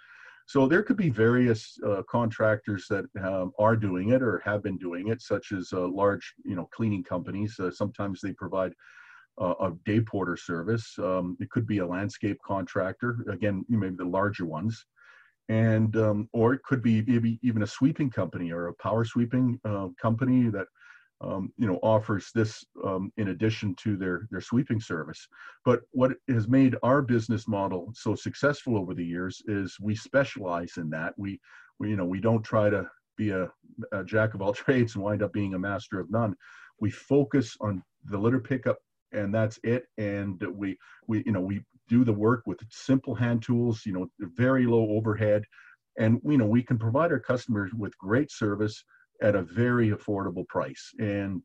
So 0.50 0.67
there 0.67 0.82
could 0.82 0.97
be 0.97 1.11
various 1.11 1.79
uh, 1.87 2.02
contractors 2.11 2.88
that 2.91 3.05
um, 3.23 3.52
are 3.61 3.76
doing 3.76 4.08
it 4.08 4.20
or 4.20 4.43
have 4.44 4.64
been 4.64 4.78
doing 4.78 5.07
it, 5.07 5.23
such 5.23 5.52
as 5.52 5.73
uh, 5.73 5.87
large, 5.87 6.35
you 6.45 6.57
know, 6.57 6.69
cleaning 6.75 7.04
companies. 7.04 7.54
Uh, 7.61 7.71
sometimes 7.71 8.21
they 8.21 8.33
provide 8.33 8.73
uh, 9.40 9.54
a 9.61 9.71
day 9.87 10.00
porter 10.00 10.37
service. 10.37 10.99
Um, 10.99 11.37
it 11.38 11.50
could 11.50 11.69
be 11.69 11.78
a 11.78 11.87
landscape 11.87 12.37
contractor, 12.45 13.25
again, 13.30 13.64
maybe 13.69 13.95
the 13.95 14.04
larger 14.04 14.45
ones, 14.45 14.87
and 15.49 15.95
um, 15.95 16.28
or 16.33 16.52
it 16.54 16.64
could 16.64 16.83
be 16.83 17.02
maybe 17.02 17.38
even 17.45 17.62
a 17.62 17.66
sweeping 17.69 18.11
company 18.11 18.50
or 18.50 18.66
a 18.66 18.75
power 18.75 19.04
sweeping 19.04 19.61
uh, 19.64 19.87
company 20.02 20.49
that 20.49 20.66
um, 21.21 21.53
you 21.59 21.67
know 21.67 21.79
offers 21.83 22.31
this 22.35 22.65
um, 22.85 23.12
in 23.17 23.29
addition 23.29 23.75
to 23.77 23.97
their 23.97 24.27
their 24.31 24.41
sweeping 24.41 24.81
service. 24.81 25.27
But 25.65 25.81
what 25.93 26.12
has 26.29 26.49
made 26.49 26.77
our 26.83 27.03
business 27.03 27.47
model 27.47 27.93
so 27.95 28.15
successful 28.15 28.77
over 28.77 28.95
the 28.95 29.05
years 29.05 29.43
is 29.47 29.77
we 29.81 29.95
specialize 29.95 30.73
in 30.77 30.91
that. 30.91 31.15
We, 31.17 31.41
we 31.79 31.91
you 31.91 31.97
know 31.97 32.07
we 32.07 32.21
don't 32.21 32.43
try 32.43 32.71
to 32.71 32.89
be 33.17 33.31
a, 33.31 33.50
a 33.93 34.05
jack 34.05 34.35
of 34.35 34.43
all 34.43 34.53
trades 34.55 34.95
and 34.95 35.05
wind 35.05 35.23
up 35.23 35.33
being 35.33 35.55
a 35.55 35.59
master 35.59 36.00
of 36.00 36.11
none. 36.11 36.35
We 36.81 36.91
focus 36.91 37.57
on 37.61 37.83
the 38.05 38.19
litter 38.19 38.41
pickup 38.41 38.79
and 39.12 39.35
that's 39.35 39.59
it. 39.62 39.85
And 39.99 40.43
we 40.55 40.79
we 41.07 41.23
you 41.27 41.33
know 41.33 41.41
we 41.41 41.62
do 41.89 42.05
the 42.05 42.12
work 42.12 42.43
with 42.47 42.61
simple 42.71 43.15
hand 43.15 43.43
tools, 43.43 43.85
you 43.85 43.93
know, 43.93 44.09
very 44.21 44.67
low 44.67 44.91
overhead, 44.91 45.45
and 45.99 46.21
you 46.25 46.39
know 46.39 46.47
we 46.47 46.62
can 46.62 46.79
provide 46.79 47.12
our 47.12 47.21
customers 47.21 47.73
with 47.75 47.97
great 47.99 48.31
service 48.31 48.85
at 49.23 49.35
a 49.35 49.43
very 49.43 49.91
affordable 49.91 50.47
price. 50.49 50.91
And 50.99 51.43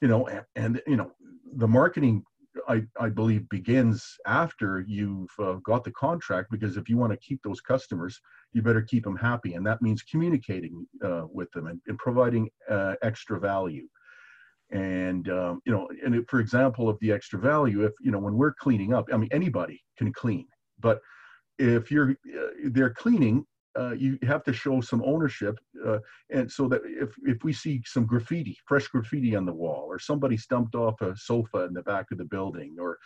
you 0.00 0.08
know, 0.08 0.26
and, 0.28 0.44
and 0.56 0.82
you 0.86 0.96
know, 0.96 1.12
the 1.56 1.68
marketing 1.68 2.24
I, 2.68 2.82
I 2.98 3.08
believe 3.08 3.48
begins 3.48 4.16
after 4.26 4.84
you've 4.86 5.30
uh, 5.38 5.54
got 5.64 5.84
the 5.84 5.92
contract 5.92 6.48
because 6.50 6.76
if 6.76 6.88
you 6.88 6.96
want 6.96 7.12
to 7.12 7.18
keep 7.18 7.40
those 7.42 7.60
customers, 7.60 8.20
you 8.52 8.62
better 8.62 8.82
keep 8.82 9.04
them 9.04 9.16
happy, 9.16 9.54
and 9.54 9.64
that 9.66 9.82
means 9.82 10.02
communicating 10.02 10.86
uh, 11.04 11.26
with 11.32 11.50
them 11.52 11.68
and, 11.68 11.80
and 11.86 11.98
providing 11.98 12.50
uh, 12.68 12.94
extra 13.02 13.38
value. 13.38 13.86
And 14.72 15.28
um, 15.28 15.60
you 15.64 15.72
know 15.72 15.88
and 16.04 16.14
it, 16.14 16.30
for 16.30 16.40
example 16.40 16.88
of 16.88 16.96
the 17.00 17.10
extra 17.10 17.40
value 17.40 17.84
if 17.84 17.92
you 18.00 18.12
know 18.12 18.20
when 18.20 18.36
we're 18.36 18.54
cleaning 18.54 18.94
up 18.94 19.08
i 19.12 19.16
mean 19.16 19.28
anybody 19.32 19.82
can 19.98 20.12
clean. 20.12 20.46
But 20.78 21.00
if 21.58 21.90
you're 21.90 22.10
uh, 22.12 22.48
they're 22.66 22.94
cleaning 22.94 23.44
uh, 23.78 23.92
you 23.92 24.18
have 24.22 24.42
to 24.42 24.52
show 24.52 24.80
some 24.80 25.02
ownership 25.04 25.58
uh, 25.86 25.98
and 26.30 26.50
so 26.50 26.68
that 26.68 26.80
if, 26.84 27.10
if 27.24 27.44
we 27.44 27.52
see 27.52 27.80
some 27.84 28.06
graffiti 28.06 28.56
fresh 28.66 28.88
graffiti 28.88 29.36
on 29.36 29.46
the 29.46 29.52
wall 29.52 29.84
or 29.88 29.98
somebody 29.98 30.36
stumped 30.36 30.74
off 30.74 31.00
a 31.00 31.16
sofa 31.16 31.64
in 31.64 31.72
the 31.72 31.82
back 31.82 32.06
of 32.10 32.18
the 32.18 32.24
building 32.24 32.76
or 32.78 32.98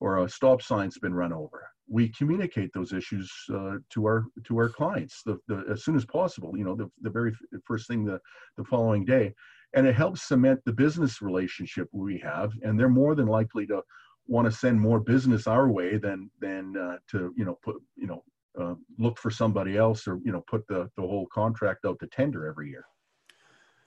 or 0.00 0.24
a 0.24 0.28
stop 0.28 0.62
sign's 0.62 0.98
been 0.98 1.14
run 1.14 1.32
over 1.32 1.70
we 1.90 2.08
communicate 2.08 2.72
those 2.72 2.92
issues 2.92 3.30
uh, 3.52 3.74
to 3.90 4.06
our 4.06 4.24
to 4.44 4.56
our 4.56 4.68
clients 4.68 5.22
the, 5.26 5.36
the, 5.48 5.64
as 5.70 5.84
soon 5.84 5.96
as 5.96 6.04
possible. 6.06 6.56
You 6.56 6.64
know, 6.64 6.76
the, 6.76 6.88
the 7.02 7.10
very 7.10 7.34
first 7.66 7.88
thing 7.88 8.04
the 8.04 8.20
the 8.56 8.64
following 8.64 9.04
day, 9.04 9.34
and 9.74 9.86
it 9.86 9.96
helps 9.96 10.28
cement 10.28 10.60
the 10.64 10.72
business 10.72 11.20
relationship 11.20 11.88
we 11.92 12.16
have, 12.18 12.52
and 12.62 12.78
they're 12.78 12.88
more 12.88 13.14
than 13.14 13.26
likely 13.26 13.66
to 13.66 13.82
want 14.28 14.46
to 14.46 14.56
send 14.56 14.80
more 14.80 15.00
business 15.00 15.48
our 15.48 15.68
way 15.68 15.96
than 15.96 16.30
than 16.40 16.76
uh, 16.76 16.96
to 17.10 17.34
you 17.36 17.44
know 17.44 17.58
put 17.62 17.76
you 17.96 18.06
know 18.06 18.22
uh, 18.58 18.74
look 18.98 19.18
for 19.18 19.30
somebody 19.30 19.76
else 19.76 20.06
or 20.06 20.18
you 20.24 20.32
know 20.32 20.42
put 20.48 20.66
the 20.66 20.90
the 20.96 21.02
whole 21.02 21.26
contract 21.26 21.84
out 21.84 21.98
to 22.00 22.06
tender 22.06 22.46
every 22.46 22.68
year. 22.68 22.84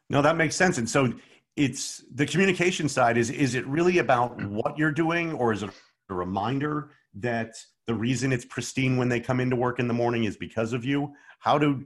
No, 0.10 0.22
that 0.22 0.38
makes 0.38 0.56
sense. 0.56 0.78
And 0.78 0.90
so 0.90 1.14
it's 1.56 2.04
the 2.14 2.26
communication 2.26 2.90
side 2.90 3.18
is 3.18 3.30
is 3.30 3.56
it 3.56 3.66
really 3.68 4.00
about 4.00 4.42
what 4.46 4.78
you're 4.78 4.92
doing 4.92 5.34
or 5.34 5.54
is 5.54 5.64
it 5.64 5.70
a 6.10 6.14
reminder 6.14 6.92
that 7.16 7.54
the 7.86 7.94
reason 7.94 8.32
it's 8.32 8.46
pristine 8.46 8.98
when 8.98 9.10
they 9.10 9.20
come 9.20 9.40
into 9.40 9.56
work 9.56 9.80
in 9.80 9.88
the 9.88 9.94
morning 9.94 10.24
is 10.24 10.38
because 10.38 10.74
of 10.74 10.86
you? 10.86 11.14
How 11.40 11.58
do 11.58 11.86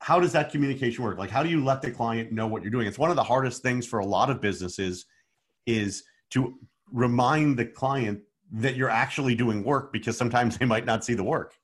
how 0.00 0.18
does 0.18 0.32
that 0.32 0.50
communication 0.50 1.04
work? 1.04 1.18
Like 1.18 1.30
how 1.30 1.42
do 1.42 1.50
you 1.50 1.62
let 1.62 1.82
the 1.82 1.90
client 1.90 2.32
know 2.32 2.46
what 2.46 2.62
you're 2.62 2.70
doing? 2.70 2.86
It's 2.86 2.98
one 2.98 3.10
of 3.10 3.16
the 3.16 3.22
hardest 3.22 3.62
things 3.62 3.86
for 3.86 3.98
a 3.98 4.06
lot 4.06 4.30
of 4.30 4.40
businesses 4.40 5.06
is 5.66 6.04
to 6.30 6.58
remind 6.92 7.58
the 7.58 7.66
client 7.66 8.20
that 8.52 8.76
you're 8.76 8.90
actually 8.90 9.34
doing 9.34 9.62
work 9.62 9.92
because 9.92 10.16
sometimes 10.16 10.58
they 10.58 10.64
might 10.64 10.84
not 10.84 11.04
see 11.04 11.14
the 11.14 11.24
work. 11.24 11.54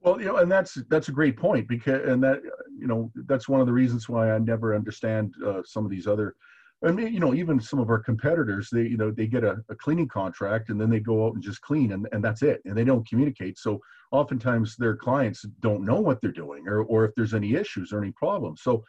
Well, 0.00 0.18
you 0.18 0.26
know, 0.26 0.36
and 0.36 0.50
that's 0.50 0.74
that's 0.88 1.08
a 1.08 1.12
great 1.12 1.36
point 1.36 1.68
because, 1.68 2.08
and 2.08 2.22
that 2.24 2.40
you 2.78 2.86
know, 2.86 3.12
that's 3.26 3.48
one 3.48 3.60
of 3.60 3.66
the 3.66 3.72
reasons 3.72 4.08
why 4.08 4.32
I 4.32 4.38
never 4.38 4.74
understand 4.74 5.34
uh, 5.46 5.62
some 5.64 5.84
of 5.84 5.90
these 5.90 6.06
other, 6.06 6.36
I 6.82 6.90
mean, 6.90 7.12
you 7.12 7.20
know, 7.20 7.34
even 7.34 7.60
some 7.60 7.78
of 7.80 7.90
our 7.90 7.98
competitors, 7.98 8.70
they 8.72 8.82
you 8.82 8.96
know 8.96 9.10
they 9.10 9.26
get 9.26 9.44
a, 9.44 9.62
a, 9.68 9.74
cleaning 9.74 10.08
contract 10.08 10.70
and 10.70 10.80
then 10.80 10.88
they 10.88 11.00
go 11.00 11.26
out 11.26 11.34
and 11.34 11.42
just 11.42 11.60
clean 11.60 11.92
and, 11.92 12.08
and 12.12 12.24
that's 12.24 12.42
it, 12.42 12.62
and 12.64 12.74
they 12.74 12.84
don't 12.84 13.06
communicate. 13.06 13.58
So 13.58 13.80
oftentimes 14.10 14.74
their 14.76 14.96
clients 14.96 15.42
don't 15.60 15.84
know 15.84 16.00
what 16.00 16.20
they're 16.22 16.32
doing 16.32 16.66
or 16.66 16.82
or 16.84 17.04
if 17.04 17.14
there's 17.14 17.34
any 17.34 17.54
issues 17.54 17.92
or 17.92 18.02
any 18.02 18.12
problems. 18.12 18.62
So, 18.62 18.82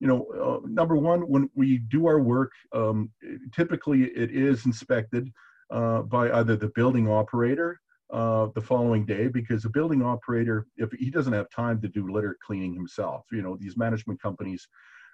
you 0.00 0.08
know, 0.08 0.26
uh, 0.64 0.66
number 0.66 0.96
one, 0.96 1.20
when 1.20 1.48
we 1.54 1.78
do 1.78 2.06
our 2.06 2.20
work, 2.20 2.50
um, 2.74 3.10
typically 3.54 4.06
it 4.06 4.32
is 4.32 4.66
inspected 4.66 5.32
uh, 5.70 6.02
by 6.02 6.32
either 6.32 6.56
the 6.56 6.72
building 6.74 7.08
operator 7.08 7.80
uh, 8.12 8.48
the 8.54 8.60
following 8.60 9.04
day 9.04 9.28
because 9.28 9.64
a 9.64 9.70
building 9.70 10.02
operator, 10.02 10.66
if 10.76 10.90
he 10.92 11.10
doesn't 11.10 11.32
have 11.32 11.50
time 11.50 11.80
to 11.80 11.88
do 11.88 12.12
litter 12.12 12.36
cleaning 12.44 12.74
himself, 12.74 13.24
you 13.32 13.42
know, 13.42 13.56
these 13.60 13.76
management 13.76 14.20
companies, 14.20 14.68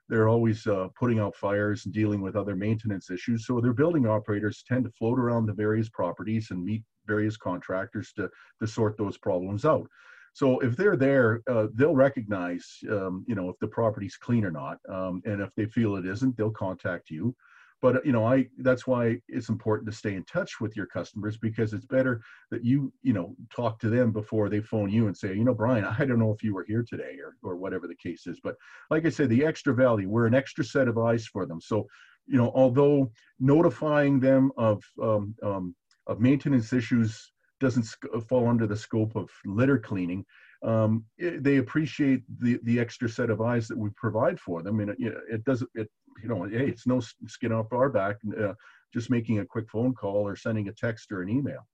they're 0.08 0.28
always 0.28 0.66
uh, 0.66 0.88
putting 0.98 1.18
out 1.18 1.36
fires 1.36 1.86
and 1.86 1.94
dealing 1.94 2.20
with 2.20 2.36
other 2.36 2.54
maintenance 2.54 3.10
issues. 3.10 3.46
So 3.46 3.60
their 3.60 3.72
building 3.72 4.06
operators 4.06 4.64
tend 4.66 4.84
to 4.84 4.90
float 4.90 5.18
around 5.18 5.46
the 5.46 5.54
various 5.54 5.88
properties 5.88 6.50
and 6.50 6.64
meet 6.64 6.82
various 7.06 7.36
contractors 7.36 8.12
to, 8.16 8.28
to 8.60 8.66
sort 8.66 8.98
those 8.98 9.16
problems 9.16 9.64
out. 9.64 9.88
So 10.34 10.58
if 10.60 10.76
they're 10.76 10.96
there, 10.96 11.42
uh, 11.46 11.68
they'll 11.74 11.94
recognize, 11.94 12.78
um, 12.90 13.24
you 13.28 13.34
know, 13.34 13.50
if 13.50 13.58
the 13.60 13.68
property's 13.68 14.16
clean 14.16 14.44
or 14.44 14.50
not. 14.50 14.78
Um, 14.88 15.22
and 15.24 15.40
if 15.40 15.54
they 15.56 15.66
feel 15.66 15.96
it 15.96 16.06
isn't, 16.06 16.36
they'll 16.36 16.50
contact 16.50 17.10
you 17.10 17.34
but 17.82 18.04
you 18.06 18.12
know 18.12 18.24
i 18.24 18.46
that's 18.58 18.86
why 18.86 19.18
it's 19.28 19.50
important 19.50 19.90
to 19.90 19.96
stay 19.96 20.14
in 20.14 20.24
touch 20.24 20.60
with 20.60 20.74
your 20.76 20.86
customers 20.86 21.36
because 21.36 21.74
it's 21.74 21.84
better 21.84 22.22
that 22.50 22.64
you 22.64 22.92
you 23.02 23.12
know 23.12 23.34
talk 23.54 23.78
to 23.78 23.90
them 23.90 24.12
before 24.12 24.48
they 24.48 24.60
phone 24.60 24.88
you 24.88 25.08
and 25.08 25.16
say 25.16 25.34
you 25.34 25.44
know 25.44 25.54
brian 25.54 25.84
i 25.84 26.04
don't 26.04 26.18
know 26.18 26.32
if 26.32 26.42
you 26.42 26.54
were 26.54 26.64
here 26.64 26.84
today 26.88 27.16
or 27.22 27.36
or 27.42 27.56
whatever 27.56 27.86
the 27.86 27.94
case 27.94 28.26
is. 28.26 28.40
But 28.42 28.56
like 28.90 29.06
i 29.06 29.08
said 29.08 29.28
the 29.28 29.44
extra 29.44 29.74
value 29.74 30.08
we're 30.08 30.26
an 30.26 30.34
extra 30.34 30.64
set 30.64 30.88
of 30.88 30.98
eyes 30.98 31.26
for 31.26 31.46
them. 31.46 31.60
So 31.60 31.86
you 32.26 32.38
know 32.38 32.52
although 32.54 33.10
notifying 33.40 34.20
them 34.20 34.52
of 34.56 34.82
um, 35.02 35.34
um, 35.42 35.74
of 36.06 36.20
maintenance 36.20 36.72
issues 36.72 37.32
doesn't 37.60 37.86
fall 38.28 38.48
under 38.48 38.66
the 38.66 38.76
scope 38.76 39.14
of 39.16 39.30
litter 39.44 39.78
cleaning 39.78 40.24
um, 40.64 41.04
it, 41.18 41.42
they 41.42 41.56
appreciate 41.56 42.22
the 42.40 42.58
the 42.64 42.78
extra 42.78 43.08
set 43.08 43.30
of 43.30 43.40
eyes 43.40 43.66
that 43.68 43.78
we 43.78 43.90
provide 43.96 44.38
for 44.38 44.62
them 44.62 44.80
and 44.80 44.90
it, 44.90 44.98
it 45.30 45.44
doesn't 45.44 45.70
it 45.74 45.88
you 46.22 46.28
know, 46.28 46.44
hey, 46.44 46.66
it's 46.68 46.86
no 46.86 47.00
skin 47.26 47.52
off 47.52 47.72
our 47.72 47.88
back. 47.88 48.16
Uh, 48.38 48.54
just 48.92 49.10
making 49.10 49.38
a 49.38 49.44
quick 49.44 49.70
phone 49.70 49.94
call 49.94 50.26
or 50.26 50.36
sending 50.36 50.68
a 50.68 50.72
text 50.72 51.10
or 51.12 51.22
an 51.22 51.28
email. 51.28 51.66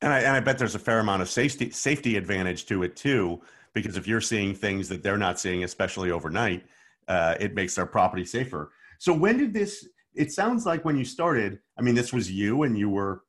And 0.00 0.12
I, 0.12 0.20
and 0.20 0.36
I 0.36 0.40
bet 0.40 0.58
there's 0.58 0.74
a 0.74 0.80
fair 0.80 1.00
amount 1.00 1.22
of 1.22 1.28
safety 1.28 1.70
safety 1.70 2.16
advantage 2.16 2.66
to 2.66 2.82
it 2.82 2.96
too, 2.96 3.40
because 3.72 3.96
if 3.96 4.06
you're 4.06 4.20
seeing 4.20 4.54
things 4.54 4.88
that 4.88 5.02
they're 5.02 5.18
not 5.18 5.40
seeing, 5.40 5.64
especially 5.64 6.10
overnight, 6.10 6.64
uh, 7.08 7.34
it 7.40 7.54
makes 7.54 7.74
their 7.74 7.86
property 7.86 8.24
safer. 8.24 8.72
So 8.98 9.12
when 9.12 9.38
did 9.38 9.52
this? 9.52 9.88
It 10.14 10.32
sounds 10.32 10.66
like 10.66 10.84
when 10.84 10.96
you 10.96 11.04
started. 11.04 11.60
I 11.78 11.82
mean, 11.82 11.94
this 11.94 12.12
was 12.12 12.30
you, 12.30 12.62
and 12.62 12.78
you 12.78 12.90
were 12.90 13.22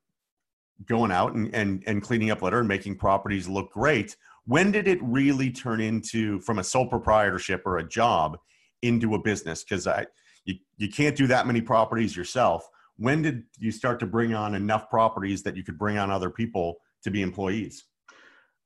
going 0.86 1.12
out 1.12 1.34
and 1.34 1.54
and, 1.54 1.84
and 1.88 2.02
cleaning 2.02 2.32
up 2.32 2.42
litter 2.42 2.60
and 2.60 2.68
making 2.68 2.98
properties 2.98 3.48
look 3.48 3.72
great. 3.72 4.16
When 4.46 4.72
did 4.72 4.88
it 4.88 5.00
really 5.02 5.52
turn 5.52 5.82
into 5.82 6.40
from 6.40 6.60
a 6.60 6.64
sole 6.64 6.88
proprietorship 6.88 7.64
or 7.66 7.78
a 7.78 7.88
job 7.88 8.38
into 8.82 9.16
a 9.16 9.20
business 9.20 9.64
because 9.64 9.88
I 9.88 10.06
you, 10.46 10.56
you 10.78 10.90
can't 10.90 11.16
do 11.16 11.28
that 11.28 11.48
many 11.48 11.62
properties 11.62 12.16
yourself. 12.16 12.68
When 12.98 13.22
did 13.22 13.44
you 13.58 13.72
start 13.72 14.00
to 14.02 14.06
bring 14.06 14.34
on 14.34 14.56
enough 14.56 14.90
properties 14.90 15.44
that 15.44 15.56
you 15.56 15.64
could 15.64 15.78
bring 15.78 15.98
on 15.98 16.12
other 16.12 16.30
people 16.30 16.78
to 17.04 17.12
be 17.12 17.22
employees? 17.22 17.86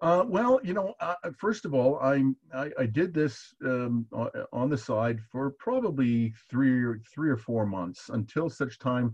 Uh, 0.02 0.26
well, 0.28 0.60
you 0.64 0.74
know, 0.74 0.94
uh, 1.00 1.16
first 1.38 1.64
of 1.64 1.74
all, 1.74 1.98
I'm, 2.02 2.36
I, 2.54 2.72
I 2.78 2.86
did 2.88 3.14
this 3.14 3.54
um, 3.64 4.06
on 4.52 4.70
the 4.70 4.78
side 4.78 5.20
for 5.32 5.52
probably 5.60 6.34
three 6.50 6.84
or 6.84 7.00
three 7.14 7.30
or 7.30 7.38
four 7.38 7.66
months 7.66 8.10
until 8.10 8.50
such 8.50 8.80
time 8.80 9.14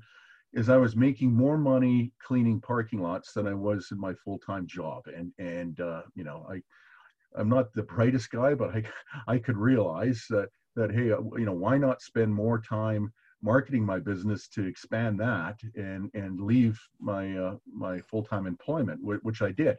as 0.55 0.67
I 0.67 0.77
was 0.77 0.95
making 0.95 1.31
more 1.31 1.57
money 1.57 2.11
cleaning 2.25 2.59
parking 2.59 3.01
lots 3.01 3.33
than 3.33 3.45
I 3.45 3.53
was 3.53 3.89
in 3.91 3.99
my 3.99 4.13
full 4.13 4.39
time 4.39 4.65
job, 4.65 5.03
and 5.15 5.31
and 5.37 5.79
uh, 5.79 6.01
you 6.15 6.23
know, 6.23 6.47
I 6.49 6.61
I'm 7.39 7.49
not 7.49 7.71
the 7.73 7.83
brightest 7.83 8.31
guy, 8.31 8.55
but 8.55 8.75
I 8.75 8.83
I 9.27 9.37
could 9.37 9.57
realize 9.57 10.25
that 10.31 10.49
that 10.75 10.91
hey 10.91 11.11
uh, 11.11 11.21
you 11.37 11.45
know 11.45 11.53
why 11.53 11.77
not 11.77 12.01
spend 12.01 12.33
more 12.33 12.59
time 12.59 13.11
marketing 13.41 13.85
my 13.85 13.99
business 13.99 14.47
to 14.49 14.65
expand 14.65 15.19
that 15.19 15.59
and 15.75 16.09
and 16.13 16.41
leave 16.41 16.79
my 16.99 17.37
uh, 17.37 17.55
my 17.71 17.99
full-time 18.01 18.45
employment 18.47 18.99
which 19.01 19.41
i 19.41 19.51
did. 19.51 19.77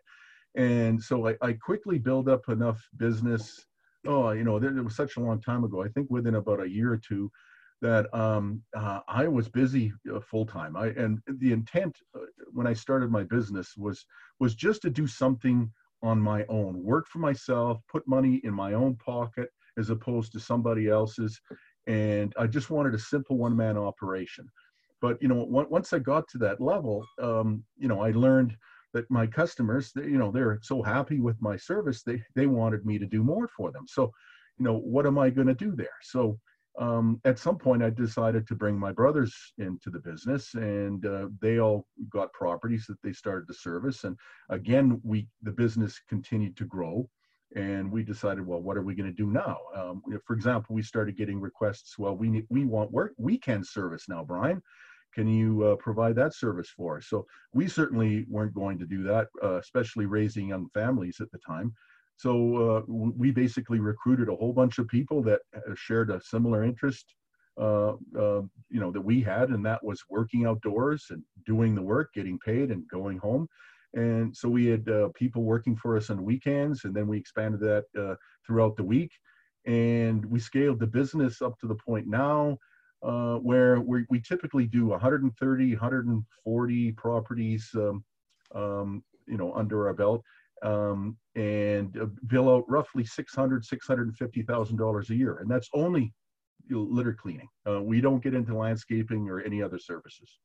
And 0.56 1.00
so 1.00 1.28
I, 1.28 1.36
I 1.42 1.52
quickly 1.52 1.98
build 1.98 2.28
up 2.28 2.48
enough 2.48 2.88
business. 2.96 3.66
Oh 4.06 4.30
you 4.30 4.44
know 4.44 4.56
it 4.56 4.84
was 4.84 4.96
such 4.96 5.16
a 5.16 5.20
long 5.20 5.40
time 5.40 5.64
ago 5.64 5.82
i 5.82 5.88
think 5.88 6.08
within 6.10 6.36
about 6.36 6.62
a 6.62 6.68
year 6.68 6.92
or 6.92 6.96
two 6.96 7.30
that 7.82 8.12
um, 8.14 8.62
uh, 8.76 9.00
i 9.08 9.26
was 9.28 9.48
busy 9.48 9.92
uh, 10.14 10.20
full-time. 10.20 10.76
I 10.76 10.88
and 10.88 11.20
the 11.26 11.52
intent 11.52 11.98
uh, 12.16 12.20
when 12.52 12.66
i 12.66 12.72
started 12.72 13.10
my 13.10 13.24
business 13.24 13.76
was 13.76 14.06
was 14.38 14.54
just 14.54 14.82
to 14.82 14.90
do 14.90 15.06
something 15.06 15.70
on 16.02 16.18
my 16.18 16.44
own 16.48 16.82
work 16.82 17.06
for 17.08 17.18
myself 17.18 17.78
put 17.92 18.08
money 18.08 18.40
in 18.44 18.54
my 18.54 18.72
own 18.72 18.96
pocket 18.96 19.50
as 19.78 19.90
opposed 19.90 20.32
to 20.32 20.40
somebody 20.40 20.88
else's. 20.88 21.40
And 21.86 22.32
I 22.38 22.46
just 22.46 22.70
wanted 22.70 22.94
a 22.94 22.98
simple 22.98 23.36
one 23.38 23.56
man 23.56 23.76
operation. 23.76 24.46
But 25.00 25.20
you 25.22 25.28
know, 25.28 25.44
once 25.48 25.92
I 25.92 25.98
got 25.98 26.28
to 26.28 26.38
that 26.38 26.60
level, 26.60 27.04
um, 27.22 27.64
you 27.78 27.88
know, 27.88 28.00
I 28.00 28.10
learned 28.10 28.56
that 28.92 29.10
my 29.10 29.26
customers, 29.26 29.92
they, 29.94 30.02
you 30.02 30.18
know, 30.18 30.30
they're 30.30 30.58
so 30.62 30.82
happy 30.82 31.20
with 31.20 31.40
my 31.40 31.56
service, 31.56 32.02
they 32.02 32.22
they 32.34 32.46
wanted 32.46 32.84
me 32.84 32.98
to 32.98 33.06
do 33.06 33.22
more 33.22 33.48
for 33.56 33.70
them. 33.70 33.86
So, 33.86 34.12
you 34.58 34.64
know, 34.64 34.78
what 34.78 35.06
am 35.06 35.18
I 35.18 35.30
going 35.30 35.46
to 35.46 35.54
do 35.54 35.74
there? 35.74 35.88
So, 36.02 36.38
um, 36.78 37.20
at 37.24 37.38
some 37.38 37.56
point, 37.56 37.82
I 37.82 37.90
decided 37.90 38.46
to 38.46 38.54
bring 38.54 38.78
my 38.78 38.92
brothers 38.92 39.34
into 39.58 39.90
the 39.90 39.98
business, 40.00 40.54
and 40.54 41.04
uh, 41.04 41.28
they 41.40 41.58
all 41.58 41.86
got 42.10 42.32
properties 42.32 42.86
that 42.88 43.00
they 43.02 43.12
started 43.12 43.46
to 43.48 43.54
service. 43.54 44.04
And 44.04 44.16
again, 44.50 45.00
we 45.02 45.28
the 45.42 45.52
business 45.52 46.00
continued 46.08 46.56
to 46.58 46.64
grow 46.64 47.08
and 47.56 47.90
we 47.90 48.02
decided, 48.02 48.46
well, 48.46 48.60
what 48.60 48.76
are 48.76 48.82
we 48.82 48.94
going 48.94 49.10
to 49.10 49.16
do 49.16 49.30
now? 49.30 49.58
Um, 49.74 50.02
for 50.26 50.34
example, 50.34 50.74
we 50.74 50.82
started 50.82 51.16
getting 51.16 51.40
requests. 51.40 51.98
Well, 51.98 52.16
we 52.16 52.28
need, 52.28 52.46
we 52.48 52.64
want 52.64 52.92
work 52.92 53.12
weekend 53.18 53.66
service 53.66 54.08
now, 54.08 54.24
Brian. 54.24 54.62
Can 55.14 55.26
you 55.26 55.64
uh, 55.64 55.76
provide 55.76 56.14
that 56.16 56.34
service 56.34 56.68
for 56.68 56.98
us? 56.98 57.06
So 57.08 57.26
we 57.52 57.66
certainly 57.66 58.26
weren't 58.28 58.54
going 58.54 58.78
to 58.78 58.86
do 58.86 59.02
that, 59.04 59.28
uh, 59.42 59.58
especially 59.58 60.06
raising 60.06 60.48
young 60.48 60.68
families 60.72 61.20
at 61.20 61.30
the 61.32 61.38
time. 61.38 61.74
So 62.16 62.56
uh, 62.56 62.82
we 62.86 63.30
basically 63.30 63.80
recruited 63.80 64.28
a 64.28 64.36
whole 64.36 64.52
bunch 64.52 64.78
of 64.78 64.86
people 64.86 65.22
that 65.22 65.40
uh, 65.56 65.74
shared 65.74 66.10
a 66.10 66.20
similar 66.20 66.62
interest, 66.62 67.14
uh, 67.58 67.94
uh, 68.16 68.42
you 68.68 68.78
know, 68.78 68.92
that 68.92 69.00
we 69.00 69.22
had, 69.22 69.48
and 69.48 69.64
that 69.64 69.82
was 69.82 70.04
working 70.08 70.46
outdoors 70.46 71.06
and 71.10 71.22
doing 71.46 71.74
the 71.74 71.82
work, 71.82 72.12
getting 72.14 72.38
paid, 72.38 72.70
and 72.70 72.86
going 72.88 73.18
home. 73.18 73.48
And 73.94 74.36
so 74.36 74.48
we 74.48 74.66
had 74.66 74.88
uh, 74.88 75.08
people 75.14 75.42
working 75.42 75.76
for 75.76 75.96
us 75.96 76.10
on 76.10 76.24
weekends, 76.24 76.84
and 76.84 76.94
then 76.94 77.08
we 77.08 77.18
expanded 77.18 77.60
that 77.60 77.84
uh, 77.98 78.14
throughout 78.46 78.76
the 78.76 78.84
week. 78.84 79.10
And 79.66 80.24
we 80.24 80.38
scaled 80.38 80.80
the 80.80 80.86
business 80.86 81.42
up 81.42 81.58
to 81.60 81.66
the 81.66 81.74
point 81.74 82.06
now 82.06 82.56
uh, 83.02 83.36
where 83.36 83.80
we, 83.80 84.04
we 84.10 84.20
typically 84.20 84.66
do 84.66 84.86
130, 84.86 85.72
140 85.72 86.92
properties, 86.92 87.70
um, 87.74 88.04
um, 88.54 89.02
you 89.26 89.36
know, 89.36 89.52
under 89.54 89.88
our 89.88 89.94
belt, 89.94 90.22
um, 90.62 91.16
and 91.34 91.96
uh, 91.98 92.06
bill 92.26 92.54
out 92.54 92.64
roughly 92.68 93.04
600, 93.04 93.64
650,000 93.64 94.76
dollars 94.76 95.10
a 95.10 95.14
year, 95.14 95.38
and 95.38 95.50
that's 95.50 95.68
only 95.74 96.12
litter 96.70 97.12
cleaning. 97.12 97.48
Uh, 97.68 97.82
we 97.82 98.00
don't 98.00 98.22
get 98.22 98.34
into 98.34 98.56
landscaping 98.56 99.28
or 99.28 99.40
any 99.40 99.62
other 99.62 99.78
services. 99.78 100.38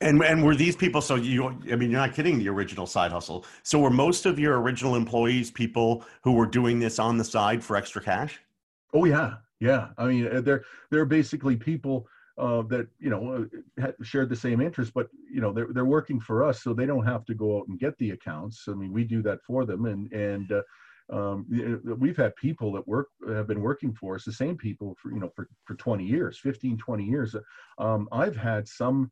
And 0.00 0.22
and 0.22 0.44
were 0.44 0.56
these 0.56 0.76
people? 0.76 1.00
So 1.00 1.14
you, 1.14 1.46
I 1.46 1.76
mean, 1.76 1.90
you're 1.90 2.00
not 2.00 2.14
kidding. 2.14 2.38
The 2.38 2.48
original 2.48 2.86
side 2.86 3.12
hustle. 3.12 3.44
So 3.62 3.78
were 3.78 3.90
most 3.90 4.26
of 4.26 4.38
your 4.38 4.60
original 4.60 4.96
employees 4.96 5.50
people 5.50 6.04
who 6.22 6.32
were 6.32 6.46
doing 6.46 6.78
this 6.78 6.98
on 6.98 7.16
the 7.16 7.24
side 7.24 7.62
for 7.62 7.76
extra 7.76 8.02
cash? 8.02 8.40
Oh 8.92 9.04
yeah, 9.04 9.34
yeah. 9.60 9.88
I 9.96 10.06
mean, 10.06 10.28
uh, 10.28 10.40
they're 10.40 10.64
they're 10.90 11.04
basically 11.04 11.56
people 11.56 12.08
uh, 12.38 12.62
that 12.62 12.88
you 12.98 13.10
know 13.10 13.48
uh, 13.82 13.92
shared 14.02 14.28
the 14.28 14.36
same 14.36 14.60
interest, 14.60 14.92
but 14.94 15.08
you 15.32 15.40
know 15.40 15.52
they're 15.52 15.68
they're 15.72 15.84
working 15.84 16.18
for 16.18 16.42
us, 16.42 16.62
so 16.62 16.74
they 16.74 16.86
don't 16.86 17.06
have 17.06 17.24
to 17.26 17.34
go 17.34 17.58
out 17.58 17.68
and 17.68 17.78
get 17.78 17.96
the 17.98 18.10
accounts. 18.10 18.64
I 18.68 18.72
mean, 18.72 18.92
we 18.92 19.04
do 19.04 19.22
that 19.22 19.42
for 19.46 19.64
them, 19.64 19.86
and 19.86 20.12
and 20.12 20.52
uh, 20.52 20.62
um, 21.12 21.46
we've 21.98 22.16
had 22.16 22.34
people 22.36 22.72
that 22.72 22.88
work 22.88 23.08
have 23.28 23.46
been 23.46 23.60
working 23.60 23.92
for 23.92 24.16
us, 24.16 24.24
the 24.24 24.32
same 24.32 24.56
people 24.56 24.96
for 25.00 25.12
you 25.12 25.20
know 25.20 25.30
for 25.36 25.48
for 25.64 25.74
20 25.74 26.04
years, 26.04 26.38
15, 26.38 26.76
20 26.78 27.04
years. 27.04 27.36
Um, 27.78 28.08
I've 28.10 28.36
had 28.36 28.66
some 28.66 29.10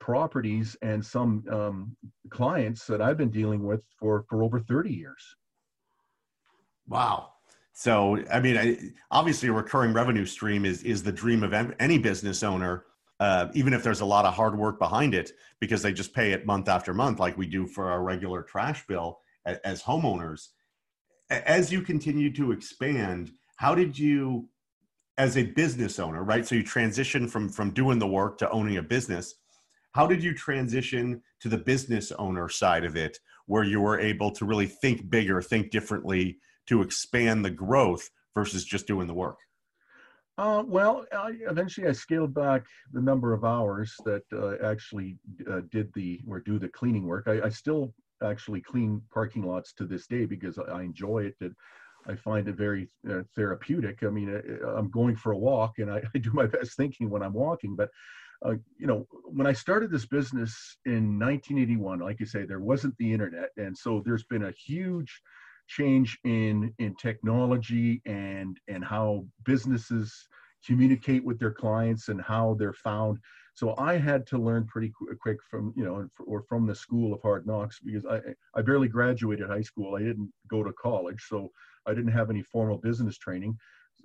properties 0.00 0.76
and 0.82 1.04
some 1.04 1.44
um, 1.50 1.96
clients 2.30 2.86
that 2.86 3.00
I've 3.00 3.18
been 3.18 3.30
dealing 3.30 3.64
with 3.64 3.82
for 3.98 4.24
for 4.28 4.42
over 4.42 4.58
30 4.58 4.92
years. 4.92 5.36
Wow. 6.88 7.34
So, 7.72 8.22
I 8.30 8.40
mean, 8.40 8.94
obviously, 9.10 9.48
a 9.48 9.52
recurring 9.52 9.92
revenue 9.92 10.26
stream 10.26 10.64
is 10.64 10.82
is 10.82 11.02
the 11.02 11.12
dream 11.12 11.42
of 11.42 11.54
any 11.78 11.98
business 11.98 12.42
owner, 12.42 12.84
uh, 13.20 13.48
even 13.54 13.72
if 13.72 13.82
there's 13.82 14.00
a 14.00 14.04
lot 14.04 14.26
of 14.26 14.34
hard 14.34 14.58
work 14.58 14.78
behind 14.78 15.14
it, 15.14 15.32
because 15.60 15.80
they 15.80 15.92
just 15.92 16.12
pay 16.12 16.32
it 16.32 16.44
month 16.44 16.68
after 16.68 16.92
month, 16.92 17.20
like 17.20 17.38
we 17.38 17.46
do 17.46 17.66
for 17.66 17.90
our 17.90 18.02
regular 18.02 18.42
trash 18.42 18.86
bill 18.86 19.20
as 19.46 19.82
homeowners. 19.82 20.48
As 21.30 21.72
you 21.72 21.80
continue 21.80 22.32
to 22.34 22.52
expand, 22.52 23.32
how 23.56 23.74
did 23.74 23.98
you, 23.98 24.48
as 25.16 25.36
a 25.36 25.44
business 25.44 25.98
owner, 25.98 26.24
right? 26.24 26.46
So 26.46 26.56
you 26.56 26.62
transition 26.62 27.28
from 27.28 27.48
from 27.48 27.70
doing 27.70 27.98
the 27.98 28.06
work 28.06 28.36
to 28.38 28.50
owning 28.50 28.76
a 28.78 28.82
business. 28.82 29.36
How 29.92 30.06
did 30.06 30.22
you 30.22 30.34
transition 30.34 31.22
to 31.40 31.48
the 31.48 31.58
business 31.58 32.12
owner 32.12 32.48
side 32.48 32.84
of 32.84 32.96
it, 32.96 33.18
where 33.46 33.64
you 33.64 33.80
were 33.80 33.98
able 33.98 34.30
to 34.32 34.44
really 34.44 34.66
think 34.66 35.10
bigger, 35.10 35.42
think 35.42 35.70
differently? 35.70 36.38
to 36.70 36.82
expand 36.82 37.44
the 37.44 37.50
growth 37.50 38.08
versus 38.34 38.64
just 38.64 38.86
doing 38.86 39.08
the 39.08 39.14
work? 39.14 39.38
Uh, 40.38 40.62
well, 40.64 41.04
I, 41.12 41.32
eventually 41.48 41.88
I 41.88 41.92
scaled 41.92 42.32
back 42.32 42.64
the 42.92 43.00
number 43.00 43.34
of 43.34 43.44
hours 43.44 43.94
that 44.04 44.22
uh, 44.32 44.64
actually 44.64 45.18
uh, 45.50 45.62
did 45.70 45.92
the 45.94 46.20
or 46.26 46.38
do 46.40 46.58
the 46.60 46.68
cleaning 46.68 47.06
work. 47.06 47.24
I, 47.26 47.42
I, 47.42 47.48
still 47.48 47.92
actually 48.22 48.60
clean 48.60 49.02
parking 49.12 49.42
lots 49.42 49.72
to 49.74 49.84
this 49.84 50.06
day 50.06 50.24
because 50.24 50.58
I 50.58 50.82
enjoy 50.82 51.30
it. 51.40 51.52
I 52.06 52.14
find 52.14 52.48
it 52.48 52.54
very 52.54 52.88
uh, 53.10 53.22
therapeutic. 53.34 54.02
I 54.02 54.08
mean, 54.08 54.40
I'm 54.76 54.90
going 54.90 55.16
for 55.16 55.32
a 55.32 55.38
walk 55.38 55.78
and 55.78 55.90
I, 55.90 56.02
I 56.14 56.18
do 56.18 56.30
my 56.32 56.46
best 56.46 56.76
thinking 56.76 57.10
when 57.10 57.22
I'm 57.22 57.34
walking. 57.34 57.74
But 57.74 57.90
uh, 58.44 58.54
you 58.78 58.86
know, 58.86 59.06
when 59.24 59.46
I 59.46 59.52
started 59.52 59.90
this 59.90 60.06
business 60.06 60.78
in 60.86 61.18
1981, 61.18 62.00
like 62.00 62.20
you 62.20 62.26
say, 62.26 62.44
there 62.44 62.60
wasn't 62.60 62.96
the 62.98 63.12
internet, 63.12 63.50
and 63.56 63.76
so 63.76 64.02
there's 64.04 64.24
been 64.24 64.44
a 64.44 64.52
huge 64.52 65.20
change 65.68 66.18
in 66.24 66.74
in 66.78 66.94
technology 66.96 68.02
and 68.06 68.58
and 68.68 68.84
how 68.84 69.24
businesses 69.44 70.26
communicate 70.66 71.24
with 71.24 71.38
their 71.38 71.52
clients 71.52 72.08
and 72.08 72.20
how 72.20 72.56
they're 72.58 72.72
found. 72.72 73.18
So 73.54 73.74
i 73.76 73.96
had 73.96 74.26
to 74.28 74.38
learn 74.38 74.66
pretty 74.66 74.90
quick 75.20 75.38
from 75.50 75.72
you 75.76 75.84
know 75.84 76.08
or 76.26 76.42
from 76.48 76.66
the 76.66 76.74
school 76.74 77.12
of 77.12 77.20
hard 77.22 77.46
knocks 77.46 77.78
because 77.78 78.06
i 78.06 78.20
i 78.54 78.62
barely 78.62 78.88
graduated 78.88 79.48
high 79.48 79.62
school. 79.62 79.96
I 79.96 80.00
didn't 80.00 80.32
go 80.48 80.62
to 80.62 80.72
college 80.72 81.22
so 81.28 81.50
i 81.86 81.92
didn't 81.94 82.12
have 82.12 82.30
any 82.30 82.42
formal 82.42 82.78
business 82.78 83.18
training 83.18 83.56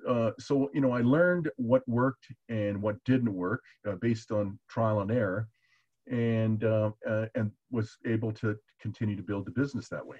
uh, 0.08 0.32
so 0.40 0.70
you 0.74 0.82
know 0.82 0.92
i 0.92 1.02
learned 1.02 1.50
what 1.58 1.88
worked 1.88 2.28
and 2.50 2.82
what 2.82 2.96
didn't 3.06 3.34
work 3.34 3.62
uh, 3.88 3.96
based 4.02 4.32
on 4.32 4.58
trial 4.70 5.02
and 5.02 5.12
error 5.12 5.48
and 6.12 6.64
uh, 6.64 6.92
uh 7.10 7.26
and 7.36 7.52
was 7.72 7.98
able 8.06 8.32
to 8.32 8.56
continue 8.80 9.16
to 9.16 9.24
build 9.24 9.46
the 9.46 9.52
business 9.52 9.90
that 9.90 10.06
way 10.06 10.18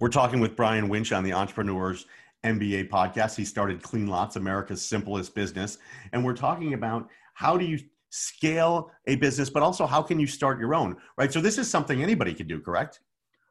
we're 0.00 0.08
talking 0.08 0.40
with 0.40 0.56
Brian 0.56 0.88
Winch 0.88 1.12
on 1.12 1.24
the 1.24 1.32
Entrepreneurs 1.32 2.06
MBA 2.44 2.88
podcast. 2.88 3.36
He 3.36 3.44
started 3.44 3.82
Clean 3.82 4.06
Lots, 4.06 4.36
America's 4.36 4.84
simplest 4.84 5.34
business. 5.34 5.78
And 6.12 6.24
we're 6.24 6.36
talking 6.36 6.74
about 6.74 7.08
how 7.34 7.56
do 7.56 7.64
you 7.64 7.78
scale 8.10 8.90
a 9.06 9.16
business, 9.16 9.50
but 9.50 9.62
also 9.62 9.86
how 9.86 10.02
can 10.02 10.20
you 10.20 10.26
start 10.26 10.58
your 10.58 10.74
own, 10.74 10.96
right? 11.18 11.32
So 11.32 11.40
this 11.40 11.58
is 11.58 11.68
something 11.68 12.02
anybody 12.02 12.34
can 12.34 12.46
do, 12.46 12.60
correct? 12.60 13.00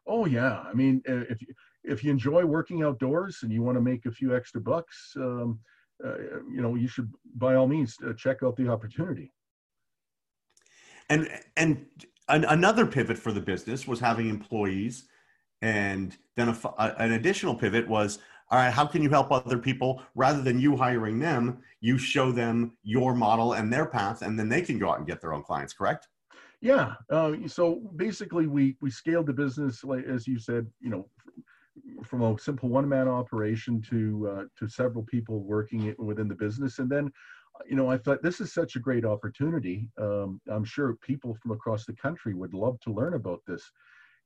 Oh 0.07 0.25
yeah. 0.25 0.59
I 0.59 0.73
mean, 0.73 1.01
uh, 1.09 1.23
if 1.29 1.41
you, 1.41 1.47
if 1.87 2.03
you 2.03 2.11
enjoy 2.11 2.45
working 2.45 2.83
outdoors 2.83 3.39
and 3.43 3.51
you 3.51 3.61
want 3.61 3.77
to 3.77 3.81
make 3.81 4.05
a 4.05 4.11
few 4.11 4.35
extra 4.35 4.61
bucks, 4.61 5.13
um, 5.17 5.59
uh, 6.03 6.17
you 6.51 6.61
know, 6.61 6.75
you 6.75 6.87
should 6.87 7.11
by 7.35 7.55
all 7.55 7.67
means 7.67 7.97
uh, 8.05 8.13
check 8.13 8.43
out 8.43 8.55
the 8.55 8.67
opportunity. 8.67 9.31
And 11.09 11.29
and 11.55 11.85
an, 12.27 12.45
another 12.45 12.85
pivot 12.85 13.17
for 13.17 13.31
the 13.31 13.41
business 13.41 13.87
was 13.87 13.99
having 13.99 14.29
employees 14.29 15.07
and 15.61 16.15
then 16.35 16.49
a, 16.49 16.95
an 16.99 17.13
additional 17.13 17.55
pivot 17.55 17.87
was, 17.87 18.19
all 18.51 18.59
right, 18.59 18.71
how 18.71 18.85
can 18.85 19.01
you 19.01 19.09
help 19.09 19.31
other 19.31 19.57
people 19.57 20.01
rather 20.13 20.41
than 20.41 20.59
you 20.59 20.75
hiring 20.75 21.19
them? 21.19 21.59
You 21.81 21.97
show 21.97 22.31
them 22.31 22.73
your 22.83 23.15
model 23.15 23.53
and 23.53 23.71
their 23.71 23.85
path, 23.85 24.21
and 24.21 24.37
then 24.37 24.49
they 24.49 24.61
can 24.61 24.77
go 24.77 24.91
out 24.91 24.99
and 24.99 25.07
get 25.07 25.21
their 25.21 25.33
own 25.33 25.43
clients. 25.43 25.73
Correct? 25.73 26.07
Yeah. 26.61 26.93
Uh, 27.09 27.33
so 27.47 27.81
basically, 27.95 28.47
we 28.47 28.75
we 28.81 28.91
scaled 28.91 29.27
the 29.27 29.33
business, 29.33 29.83
like 29.83 30.05
as 30.05 30.27
you 30.27 30.37
said, 30.39 30.67
you 30.79 30.89
know, 30.89 31.07
from 32.03 32.21
a 32.21 32.39
simple 32.39 32.69
one 32.69 32.87
man 32.87 33.07
operation 33.07 33.81
to 33.89 34.29
uh, 34.31 34.43
to 34.57 34.67
several 34.67 35.03
people 35.03 35.43
working 35.43 35.93
within 35.97 36.27
the 36.27 36.35
business, 36.35 36.79
and 36.79 36.89
then 36.89 37.11
you 37.65 37.75
know, 37.75 37.89
I 37.89 37.97
thought 37.97 38.21
this 38.21 38.41
is 38.41 38.53
such 38.53 38.75
a 38.75 38.79
great 38.79 39.05
opportunity. 39.05 39.89
Um, 39.99 40.41
I'm 40.49 40.65
sure 40.65 40.95
people 41.01 41.37
from 41.41 41.51
across 41.51 41.85
the 41.85 41.93
country 41.93 42.33
would 42.33 42.53
love 42.53 42.79
to 42.81 42.93
learn 42.93 43.13
about 43.13 43.41
this. 43.47 43.71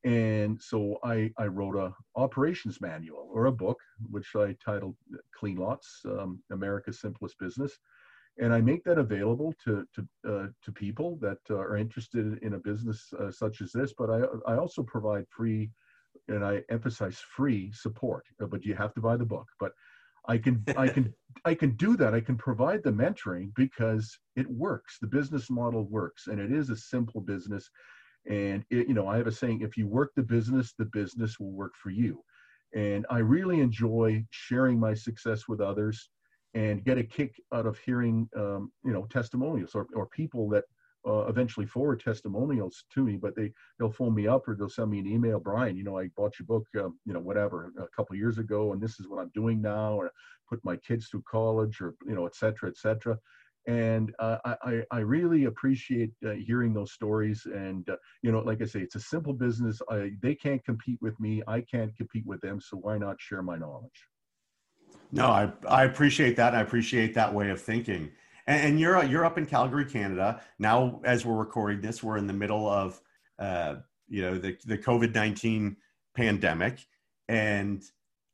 And 0.06 0.62
so 0.62 0.98
I, 1.04 1.32
I 1.38 1.48
wrote 1.48 1.76
a 1.76 1.94
operations 2.16 2.80
manual 2.80 3.30
or 3.32 3.48
a 3.48 3.52
book, 3.52 3.80
which 4.10 4.34
I 4.36 4.56
titled 4.64 4.96
Clean 5.38 5.58
Lots, 5.58 6.02
um, 6.06 6.42
America's 6.52 7.02
Simplest 7.02 7.38
Business. 7.38 7.78
And 8.42 8.54
I 8.54 8.62
make 8.62 8.86
that 8.86 8.98
available 8.98 9.54
to, 9.66 9.86
to, 9.94 10.08
uh, 10.26 10.48
to 10.64 10.72
people 10.72 11.18
that 11.18 11.40
uh, 11.50 11.56
are 11.56 11.76
interested 11.76 12.40
in 12.42 12.54
a 12.54 12.60
business 12.60 13.12
uh, 13.20 13.30
such 13.30 13.60
as 13.60 13.74
this. 13.74 13.94
But 13.98 14.10
I, 14.10 14.22
I 14.54 14.58
also 14.58 14.84
provide 14.84 15.26
free, 15.30 15.70
and 16.30 16.46
I 16.46 16.64
emphasize 16.70 17.20
free 17.20 17.72
support, 17.74 18.26
uh, 18.42 18.46
but 18.46 18.66
you 18.66 18.76
have 18.76 18.94
to 18.94 19.02
buy 19.02 19.18
the 19.18 19.26
book. 19.26 19.48
But 19.60 19.74
I 20.28 20.38
can 20.38 20.64
I 20.78 20.88
can 20.88 21.14
I 21.46 21.54
can 21.54 21.72
do 21.72 21.98
that. 21.98 22.14
I 22.14 22.22
can 22.22 22.38
provide 22.38 22.84
the 22.84 22.92
mentoring 22.92 23.54
because 23.56 24.18
it 24.36 24.50
works. 24.50 24.98
The 25.00 25.08
business 25.08 25.50
model 25.50 25.84
works, 25.84 26.28
and 26.28 26.40
it 26.40 26.52
is 26.52 26.70
a 26.70 26.76
simple 26.76 27.22
business. 27.22 27.70
And 28.30 28.64
it, 28.70 28.88
you 28.88 28.94
know, 28.94 29.08
I 29.08 29.18
have 29.18 29.28
a 29.28 29.32
saying: 29.32 29.62
if 29.62 29.78
you 29.78 29.88
work 29.88 30.12
the 30.16 30.24
business, 30.24 30.74
the 30.78 30.86
business 30.86 31.40
will 31.40 31.52
work 31.52 31.74
for 31.76 31.90
you. 31.90 32.24
And 32.76 33.06
I 33.10 33.18
really 33.18 33.62
enjoy 33.62 34.24
sharing 34.30 34.80
my 34.80 34.94
success 34.94 35.48
with 35.48 35.60
others, 35.60 36.10
and 36.54 36.84
get 36.84 36.98
a 36.98 37.04
kick 37.04 37.36
out 37.54 37.66
of 37.66 37.78
hearing, 37.80 38.30
um, 38.36 38.72
you 38.84 38.92
know, 38.92 39.06
testimonials 39.06 39.76
or, 39.76 39.88
or 39.96 40.08
people 40.08 40.50
that 40.50 40.66
uh, 41.08 41.26
eventually 41.28 41.66
forward 41.66 42.02
testimonials 42.02 42.84
to 42.94 43.04
me, 43.04 43.18
but 43.18 43.36
they 43.36 43.52
they'll 43.78 43.92
phone 43.92 44.14
me 44.14 44.28
up 44.28 44.48
or 44.48 44.56
they'll 44.56 44.70
send 44.70 44.92
me 44.92 45.00
an 45.00 45.08
email. 45.08 45.40
Brian, 45.40 45.78
you 45.78 45.84
know, 45.84 45.98
I 45.98 46.10
bought 46.18 46.38
your 46.40 46.46
book, 46.46 46.68
um, 46.80 47.00
you 47.06 47.14
know, 47.14 47.20
whatever, 47.20 47.72
a 47.80 47.88
couple 47.96 48.16
years 48.16 48.38
ago, 48.38 48.74
and 48.74 48.82
this 48.82 49.00
is 49.00 49.08
what 49.08 49.20
I'm 49.20 49.32
doing 49.34 49.62
now, 49.62 49.94
or 49.94 50.12
put 50.50 50.64
my 50.64 50.76
kids 50.78 51.08
through 51.08 51.24
college, 51.30 51.82
or 51.82 51.96
you 52.06 52.16
know, 52.16 52.26
et 52.26 52.36
cetera, 52.36 52.70
et 52.70 52.78
cetera. 52.78 53.18
And 53.68 54.14
uh, 54.20 54.38
I, 54.46 54.82
I 54.90 55.00
really 55.00 55.46
appreciate 55.46 56.12
uh, 56.26 56.32
hearing 56.32 56.74
those 56.74 56.94
stories. 56.94 57.46
And 57.46 57.88
uh, 57.90 57.98
you 58.24 58.32
know 58.32 58.40
like 58.40 58.62
i 58.62 58.66
say 58.66 58.80
it's 58.80 58.96
a 58.96 59.00
simple 59.00 59.34
business. 59.34 59.82
I, 59.90 60.12
they 60.22 60.36
can't 60.36 60.64
compete 60.66 61.00
with 61.02 61.20
me. 61.20 61.44
I 61.48 61.62
can't 61.62 61.96
compete 61.96 62.26
with 62.26 62.42
them. 62.42 62.60
So 62.60 62.78
why 62.78 62.98
not 62.98 63.22
share 63.22 63.44
my 63.44 63.58
knowledge? 63.58 64.08
No 65.12 65.28
i, 65.28 65.52
I 65.68 65.84
appreciate 65.86 66.36
that. 66.38 66.56
I 66.56 66.62
appreciate 66.62 67.14
that 67.14 67.34
way 67.34 67.50
of 67.50 67.62
thinking 67.62 68.12
and, 68.50 68.80
you're 68.80 69.04
you're 69.06 69.26
up 69.26 69.38
in 69.38 69.46
calgary 69.46 69.86
canada 69.86 70.42
now 70.58 71.00
as 71.04 71.26
we're 71.26 71.36
recording 71.36 71.82
this 71.82 72.04
we're 72.04 72.18
in 72.18 72.28
the 72.28 72.34
middle 72.34 72.68
of 72.68 73.00
uh, 73.40 73.76
you 74.08 74.22
know 74.22 74.38
the, 74.38 74.58
the 74.66 74.78
covid-19 74.78 75.76
pandemic 76.16 76.86
and 77.28 77.84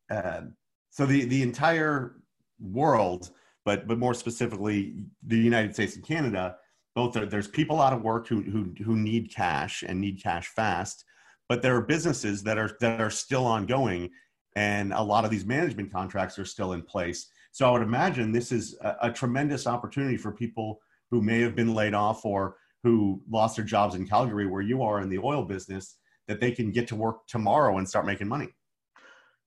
uh, 0.10 0.41
so 0.89 1.06
the 1.06 1.25
the 1.25 1.41
entire 1.41 2.15
world 2.60 3.32
but 3.65 3.88
but 3.88 3.97
more 3.97 4.13
specifically, 4.13 4.93
the 5.25 5.38
United 5.38 5.73
States 5.73 5.95
and 5.95 6.06
Canada, 6.06 6.58
both 6.93 7.17
are, 7.17 7.25
there's 7.25 7.47
people 7.47 7.82
out 7.82 7.93
of 7.93 8.04
work 8.04 8.28
who 8.28 8.41
who 8.43 8.73
who 8.84 8.95
need 8.95 9.34
cash 9.34 9.84
and 9.86 9.99
need 9.99 10.21
cash 10.21 10.47
fast, 10.47 11.04
but 11.49 11.62
there 11.62 11.75
are 11.75 11.82
businesses 11.82 12.43
that 12.43 12.58
are 12.58 12.78
that 12.80 13.01
are 13.01 13.10
still 13.10 13.45
ongoing, 13.45 14.12
and 14.56 14.93
a 14.93 15.01
lot 15.01 15.25
of 15.25 15.32
these 15.32 15.45
management 15.45 15.91
contracts 15.91 16.38
are 16.39 16.45
still 16.45 16.73
in 16.73 16.84
place. 16.84 17.28
So 17.55 17.69
I 17.69 17.71
would 17.71 17.83
imagine 17.83 18.33
this 18.33 18.51
is 18.51 18.77
a, 18.81 18.97
a 19.03 19.11
tremendous 19.13 19.65
opportunity 19.65 20.17
for 20.17 20.33
people 20.33 20.81
who 21.09 21.21
may 21.21 21.39
have 21.39 21.55
been 21.55 21.73
laid 21.73 21.93
off 21.93 22.25
or 22.25 22.57
who 22.83 23.21
lost 23.31 23.55
their 23.55 23.63
jobs 23.63 23.95
in 23.95 24.05
Calgary, 24.05 24.45
where 24.45 24.61
you 24.61 24.83
are 24.83 24.99
in 24.99 25.07
the 25.07 25.19
oil 25.19 25.45
business, 25.45 25.95
that 26.27 26.41
they 26.41 26.51
can 26.51 26.69
get 26.69 26.85
to 26.89 26.97
work 26.97 27.25
tomorrow 27.27 27.77
and 27.77 27.87
start 27.87 28.05
making 28.05 28.27
money. 28.27 28.49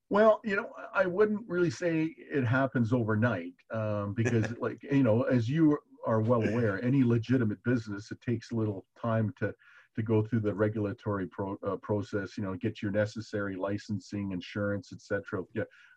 Well, 0.08 0.40
you 0.42 0.56
know, 0.56 0.70
I 0.94 1.04
wouldn't 1.04 1.46
really 1.46 1.68
say 1.68 2.14
it 2.16 2.46
happens 2.46 2.94
overnight 2.94 3.52
um, 3.74 4.14
because, 4.14 4.56
like, 4.58 4.78
you 4.84 5.02
know, 5.02 5.24
as 5.24 5.46
you 5.46 5.76
are 6.06 6.20
well 6.22 6.42
aware, 6.48 6.82
any 6.82 7.04
legitimate 7.04 7.62
business, 7.62 8.10
it 8.10 8.22
takes 8.22 8.52
a 8.52 8.54
little 8.54 8.86
time 8.98 9.34
to 9.40 9.52
to 9.98 10.02
go 10.04 10.22
through 10.22 10.38
the 10.40 10.54
regulatory 10.54 11.26
pro, 11.26 11.58
uh, 11.66 11.76
process. 11.76 12.38
You 12.38 12.44
know, 12.44 12.54
get 12.54 12.80
your 12.80 12.92
necessary 12.92 13.56
licensing, 13.56 14.30
insurance, 14.30 14.92
etc. 14.92 15.42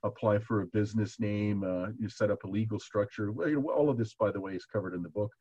Apply 0.04 0.40
for 0.40 0.62
a 0.62 0.66
business 0.66 1.20
name. 1.20 1.64
Uh, 1.64 1.90
you 2.00 2.10
set 2.10 2.32
up 2.32 2.44
a 2.44 2.48
legal 2.48 2.80
structure. 2.80 3.32
All 3.32 3.90
of 3.90 3.98
this, 3.98 4.16
by 4.16 4.32
the 4.32 4.42
way, 4.42 4.54
is 4.54 4.66
covered 4.66 4.96
in 4.96 5.04
the 5.04 5.10
book. 5.10 5.32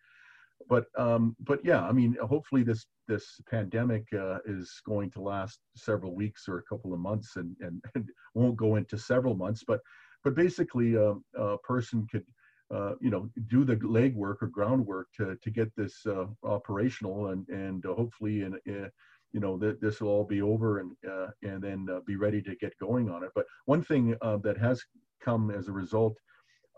But 0.68 0.87
um, 0.99 1.35
but 1.40 1.64
yeah, 1.64 1.83
I 1.83 1.92
mean, 1.92 2.16
hopefully 2.23 2.62
this 2.62 2.85
this 3.09 3.40
pandemic 3.51 4.05
uh, 4.12 4.38
is 4.44 4.81
going 4.87 5.11
to 5.12 5.23
last 5.23 5.61
several 5.75 6.14
weeks 6.14 6.46
or 6.46 6.59
a 6.59 6.62
couple 6.62 6.92
of 6.92 7.01
months, 7.01 7.37
and 7.37 7.57
and, 7.61 7.83
and 7.94 8.09
won't 8.35 8.57
go 8.57 8.77
into 8.77 8.99
several 8.99 9.35
months. 9.35 9.64
But 9.66 9.81
but 10.23 10.35
basically, 10.35 10.99
uh, 10.99 11.14
a 11.35 11.57
person 11.59 12.07
could 12.12 12.27
uh, 12.72 12.94
you 13.00 13.11
know, 13.11 13.28
do 13.48 13.64
the 13.64 13.76
legwork 13.76 14.37
or 14.42 14.46
groundwork 14.46 15.09
to 15.16 15.37
to 15.42 15.50
get 15.50 15.74
this 15.76 16.06
uh, 16.06 16.26
operational, 16.44 17.28
and 17.28 17.48
and 17.48 17.85
uh, 17.85 17.94
hopefully, 17.94 18.42
in, 18.42 18.56
in, 18.64 18.88
you 19.33 19.40
know, 19.40 19.56
that 19.59 19.80
this 19.80 20.00
will 20.00 20.09
all 20.09 20.24
be 20.24 20.40
over, 20.40 20.78
and 20.78 20.92
uh, 21.09 21.28
and 21.42 21.62
then 21.62 21.88
uh, 21.90 21.98
be 22.06 22.14
ready 22.14 22.40
to 22.40 22.54
get 22.56 22.78
going 22.78 23.11
on 23.11 23.24
it. 23.24 23.30
But 23.35 23.46
one 23.66 23.83
thing 23.83 24.16
that 24.22 24.56
has 24.59 24.83
come 25.20 25.50
as 25.50 25.66
a 25.66 25.72
result 25.72 26.16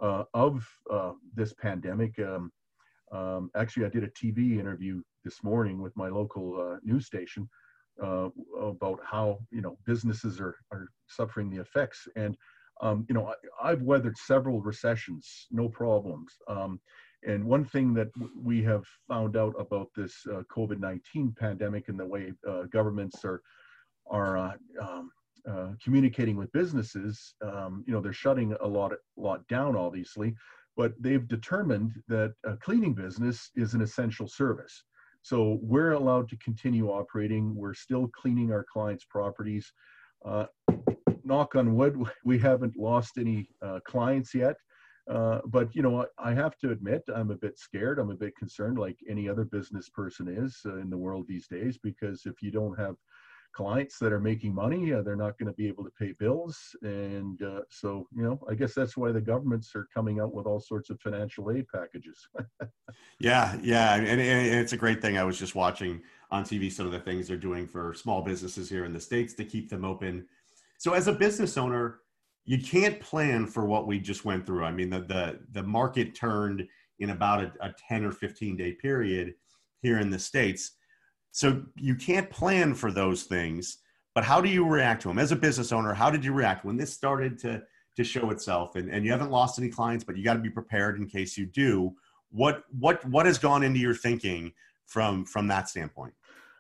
of 0.01 0.67
this 1.35 1.53
pandemic, 1.53 2.19
um, 2.19 2.51
um, 3.13 3.51
actually, 3.55 3.85
I 3.85 3.91
did 3.91 4.05
a 4.05 4.09
TV 4.09 4.59
interview 4.59 5.03
this 5.25 5.45
morning 5.45 5.83
with 5.83 5.95
my 5.95 6.09
local 6.09 6.79
news 6.83 7.05
station 7.05 7.47
about 8.01 8.99
how 9.05 9.41
you 9.51 9.61
know 9.61 9.77
businesses 9.85 10.41
are 10.41 10.57
are 10.73 10.89
suffering 11.07 11.51
the 11.51 11.61
effects 11.61 12.09
and 12.17 12.35
um, 12.83 13.07
you 13.09 13.15
know, 13.15 13.33
I, 13.63 13.71
have 13.71 13.83
weathered 13.83 14.19
several 14.19 14.61
recessions, 14.61 15.47
no 15.51 15.69
problems. 15.69 16.33
Um, 16.49 16.81
and 17.25 17.45
one 17.45 17.65
thing 17.65 17.95
that 17.95 18.09
we 18.37 18.63
have 18.65 18.85
found 19.09 19.37
out 19.37 19.55
about 19.59 19.89
this 19.97 20.15
uh, 20.31 20.43
COVID-19 20.55 21.37
pandemic 21.37 21.89
and 21.89 21.99
the 21.99 22.05
way 22.05 22.33
uh, 22.49 22.65
governments 22.65 23.25
are 23.25 23.41
are 24.11 24.37
uh, 24.37 24.53
um, 24.81 25.13
uh, 25.49 25.69
communicating 25.83 26.37
with 26.37 26.53
businesses, 26.53 27.35
um, 27.43 27.85
you 27.87 27.93
know, 27.93 28.01
they're 28.01 28.13
shutting 28.13 28.55
a 28.61 28.67
lot 28.67 28.93
lot 29.17 29.47
down, 29.47 29.77
obviously, 29.77 30.35
but 30.77 30.93
they've 31.01 31.29
determined 31.29 31.93
that 32.09 32.35
a 32.45 32.57
cleaning 32.57 32.95
business 32.95 33.51
is 33.55 33.75
an 33.75 33.81
essential 33.81 34.27
service. 34.27 34.83
So 35.23 35.61
we're 35.63 35.93
allowed 35.93 36.29
to 36.31 36.37
continue 36.39 36.91
operating. 36.91 37.55
We're 37.55 37.75
still 37.75 38.09
cleaning 38.09 38.53
our 38.53 38.65
clients' 38.73 39.05
properties. 39.05 39.73
Uh, 40.25 40.47
knock 41.33 41.55
on 41.57 41.75
wood, 41.75 41.97
we 42.25 42.39
haven't 42.39 42.77
lost 42.77 43.13
any 43.19 43.49
uh, 43.63 43.81
clients 43.87 44.35
yet. 44.35 44.57
Uh, 45.11 45.41
but 45.47 45.75
you 45.75 45.83
know, 45.83 46.07
I 46.19 46.33
have 46.33 46.57
to 46.59 46.71
admit, 46.71 47.03
I'm 47.13 47.33
a 47.33 47.43
bit 47.45 47.59
scared. 47.59 47.99
I'm 47.99 48.11
a 48.11 48.23
bit 48.25 48.37
concerned, 48.37 48.79
like 48.79 48.99
any 49.09 49.29
other 49.29 49.45
business 49.45 49.89
person 49.89 50.29
is 50.29 50.61
uh, 50.65 50.77
in 50.77 50.91
the 50.91 51.03
world 51.05 51.25
these 51.27 51.49
days, 51.49 51.77
because 51.83 52.23
if 52.25 52.37
you 52.41 52.53
don't 52.53 52.79
have 52.79 52.95
clients 53.53 53.99
that 53.99 54.13
are 54.13 54.21
making 54.21 54.55
money, 54.55 54.93
uh, 54.93 55.03
they're 55.03 55.25
not 55.27 55.37
going 55.39 55.51
to 55.51 55.57
be 55.63 55.67
able 55.67 55.85
to 55.85 55.91
pay 55.99 56.13
bills. 56.19 56.57
And 56.83 57.43
uh, 57.43 57.63
so, 57.69 58.07
you 58.17 58.23
know, 58.23 58.39
I 58.49 58.55
guess 58.55 58.75
that's 58.75 58.97
why 58.97 59.11
the 59.13 59.21
governments 59.21 59.73
are 59.75 59.89
coming 59.93 60.21
out 60.21 60.33
with 60.33 60.47
all 60.47 60.61
sorts 60.61 60.89
of 60.89 61.01
financial 61.01 61.51
aid 61.51 61.67
packages. 61.75 62.19
yeah, 63.19 63.59
yeah, 63.63 63.97
and, 63.97 64.09
and 64.09 64.21
it's 64.21 64.73
a 64.73 64.83
great 64.85 65.03
thing. 65.03 65.19
I 65.19 65.25
was 65.25 65.39
just 65.39 65.55
watching 65.55 66.01
on 66.31 66.45
TV 66.45 66.71
some 66.71 66.87
of 66.87 66.93
the 66.93 67.01
things 67.01 67.29
they're 67.29 67.37
doing 67.37 67.67
for 67.67 67.93
small 67.93 68.23
businesses 68.23 68.71
here 68.71 68.85
in 68.85 68.93
the 68.93 69.01
states 69.01 69.35
to 69.35 69.45
keep 69.45 69.69
them 69.69 69.85
open 69.85 70.27
so 70.83 70.95
as 70.95 71.07
a 71.07 71.13
business 71.13 71.57
owner, 71.57 72.01
you 72.45 72.61
can't 72.61 72.99
plan 72.99 73.47
for 73.47 73.65
what 73.67 73.87
we 73.87 74.01
just 74.01 74.25
went 74.25 74.45
through. 74.45 74.65
I 74.65 74.73
mean, 74.73 74.91
the 74.91 75.03
the, 75.03 75.39
the 75.53 75.63
market 75.63 76.13
turned 76.13 76.67
in 76.99 77.11
about 77.11 77.41
a, 77.41 77.53
a 77.61 77.73
10 77.89 78.05
or 78.05 78.11
15 78.11 78.57
day 78.57 78.73
period 78.73 79.35
here 79.83 80.01
in 80.01 80.11
the 80.11 80.19
States. 80.19 80.73
So 81.31 81.63
you 81.77 81.95
can't 81.95 82.29
plan 82.29 82.75
for 82.75 82.91
those 82.91 83.23
things. 83.23 83.79
But 84.13 84.25
how 84.25 84.41
do 84.41 84.49
you 84.49 84.67
react 84.67 85.03
to 85.03 85.09
them? 85.09 85.21
As 85.21 85.31
a 85.31 85.37
business 85.37 85.71
owner, 85.71 85.95
how 85.95 86.11
did 86.11 86.25
you 86.25 86.33
react 86.33 86.65
when 86.65 86.77
this 86.77 86.93
started 86.93 87.39
to, 87.39 87.63
to 87.97 88.03
show 88.03 88.31
itself? 88.31 88.75
And, 88.75 88.91
and 88.91 89.05
you 89.05 89.13
haven't 89.13 89.31
lost 89.31 89.61
any 89.61 89.69
clients, 89.69 90.03
but 90.03 90.17
you 90.17 90.25
got 90.25 90.35
to 90.35 90.41
be 90.41 90.51
prepared 90.51 90.99
in 90.99 91.07
case 91.07 91.39
you 91.39 91.47
do. 91.47 91.95
What 92.33 92.65
what 92.77 93.05
what 93.09 93.27
has 93.27 93.39
gone 93.39 93.63
into 93.63 93.79
your 93.79 93.95
thinking 93.95 94.51
from 94.87 95.27
from 95.27 95.47
that 95.47 95.69
standpoint? 95.69 96.15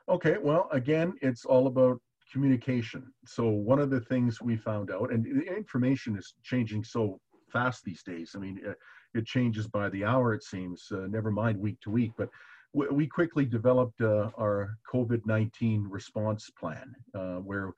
Okay, 0.09 0.37
well, 0.41 0.69
again, 0.71 1.15
it's 1.23 1.45
all 1.45 1.67
about 1.67 2.01
communication. 2.33 3.13
So 3.27 3.49
one 3.49 3.79
of 3.79 3.91
the 3.91 4.01
things 4.01 4.41
we 4.41 4.57
found 4.57 4.91
out, 4.91 5.13
and 5.13 5.25
the 5.25 5.57
information 5.57 6.17
is 6.17 6.35
changing 6.43 6.85
so 6.85 7.21
fast 7.53 7.85
these 7.85 8.03
days. 8.03 8.33
I 8.35 8.39
mean, 8.39 8.61
it, 8.65 9.27
changes 9.27 9.67
by 9.67 9.91
the 9.91 10.05
hour, 10.05 10.33
it 10.33 10.43
seems, 10.43 10.89
uh, 10.91 11.07
never 11.09 11.31
mind 11.31 11.59
week 11.59 11.79
to 11.83 11.91
week. 11.91 12.13
But 12.17 12.31
we 12.73 13.07
quickly 13.07 13.45
developed 13.45 14.01
uh, 14.01 14.31
our 14.39 14.79
COVID-19 14.93 15.85
response 15.89 16.49
plan, 16.59 16.95
uh, 17.15 17.37
where 17.37 17.73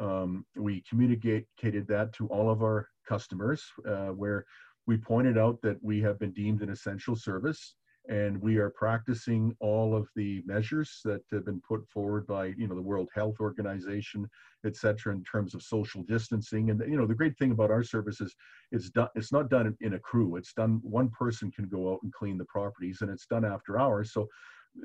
um, 0.00 0.46
we 0.56 0.82
communicated 0.88 1.86
that 1.88 2.12
to 2.14 2.26
all 2.28 2.50
of 2.50 2.62
our 2.62 2.88
customers, 3.06 3.62
uh, 3.86 4.06
where 4.06 4.46
we 4.86 4.96
pointed 4.96 5.36
out 5.36 5.60
that 5.62 5.76
we 5.82 6.00
have 6.00 6.18
been 6.18 6.32
deemed 6.32 6.62
an 6.62 6.70
essential 6.70 7.14
service 7.14 7.74
and 8.08 8.40
we 8.40 8.56
are 8.56 8.70
practicing 8.70 9.54
all 9.60 9.94
of 9.94 10.08
the 10.16 10.42
measures 10.46 11.00
that 11.04 11.20
have 11.30 11.44
been 11.44 11.60
put 11.60 11.86
forward 11.88 12.26
by 12.26 12.46
you 12.56 12.66
know 12.66 12.74
the 12.74 12.82
world 12.82 13.08
health 13.14 13.36
organization 13.40 14.28
et 14.64 14.76
cetera 14.76 15.14
in 15.14 15.22
terms 15.24 15.54
of 15.54 15.62
social 15.62 16.02
distancing. 16.04 16.70
And 16.70 16.80
you 16.80 16.96
know 16.96 17.06
the 17.06 17.14
great 17.14 17.36
thing 17.38 17.52
about 17.52 17.70
our 17.70 17.82
service 17.82 18.20
is 18.20 18.34
it's 18.72 18.90
done 18.90 19.08
it's 19.14 19.32
not 19.32 19.50
done 19.50 19.76
in 19.80 19.94
a 19.94 19.98
crew. 19.98 20.36
It's 20.36 20.52
done 20.52 20.80
one 20.82 21.10
person 21.10 21.50
can 21.50 21.68
go 21.68 21.92
out 21.92 22.00
and 22.02 22.12
clean 22.12 22.38
the 22.38 22.46
properties 22.46 22.98
and 23.02 23.10
it's 23.10 23.26
done 23.26 23.44
after 23.44 23.78
hours. 23.78 24.12
So 24.12 24.28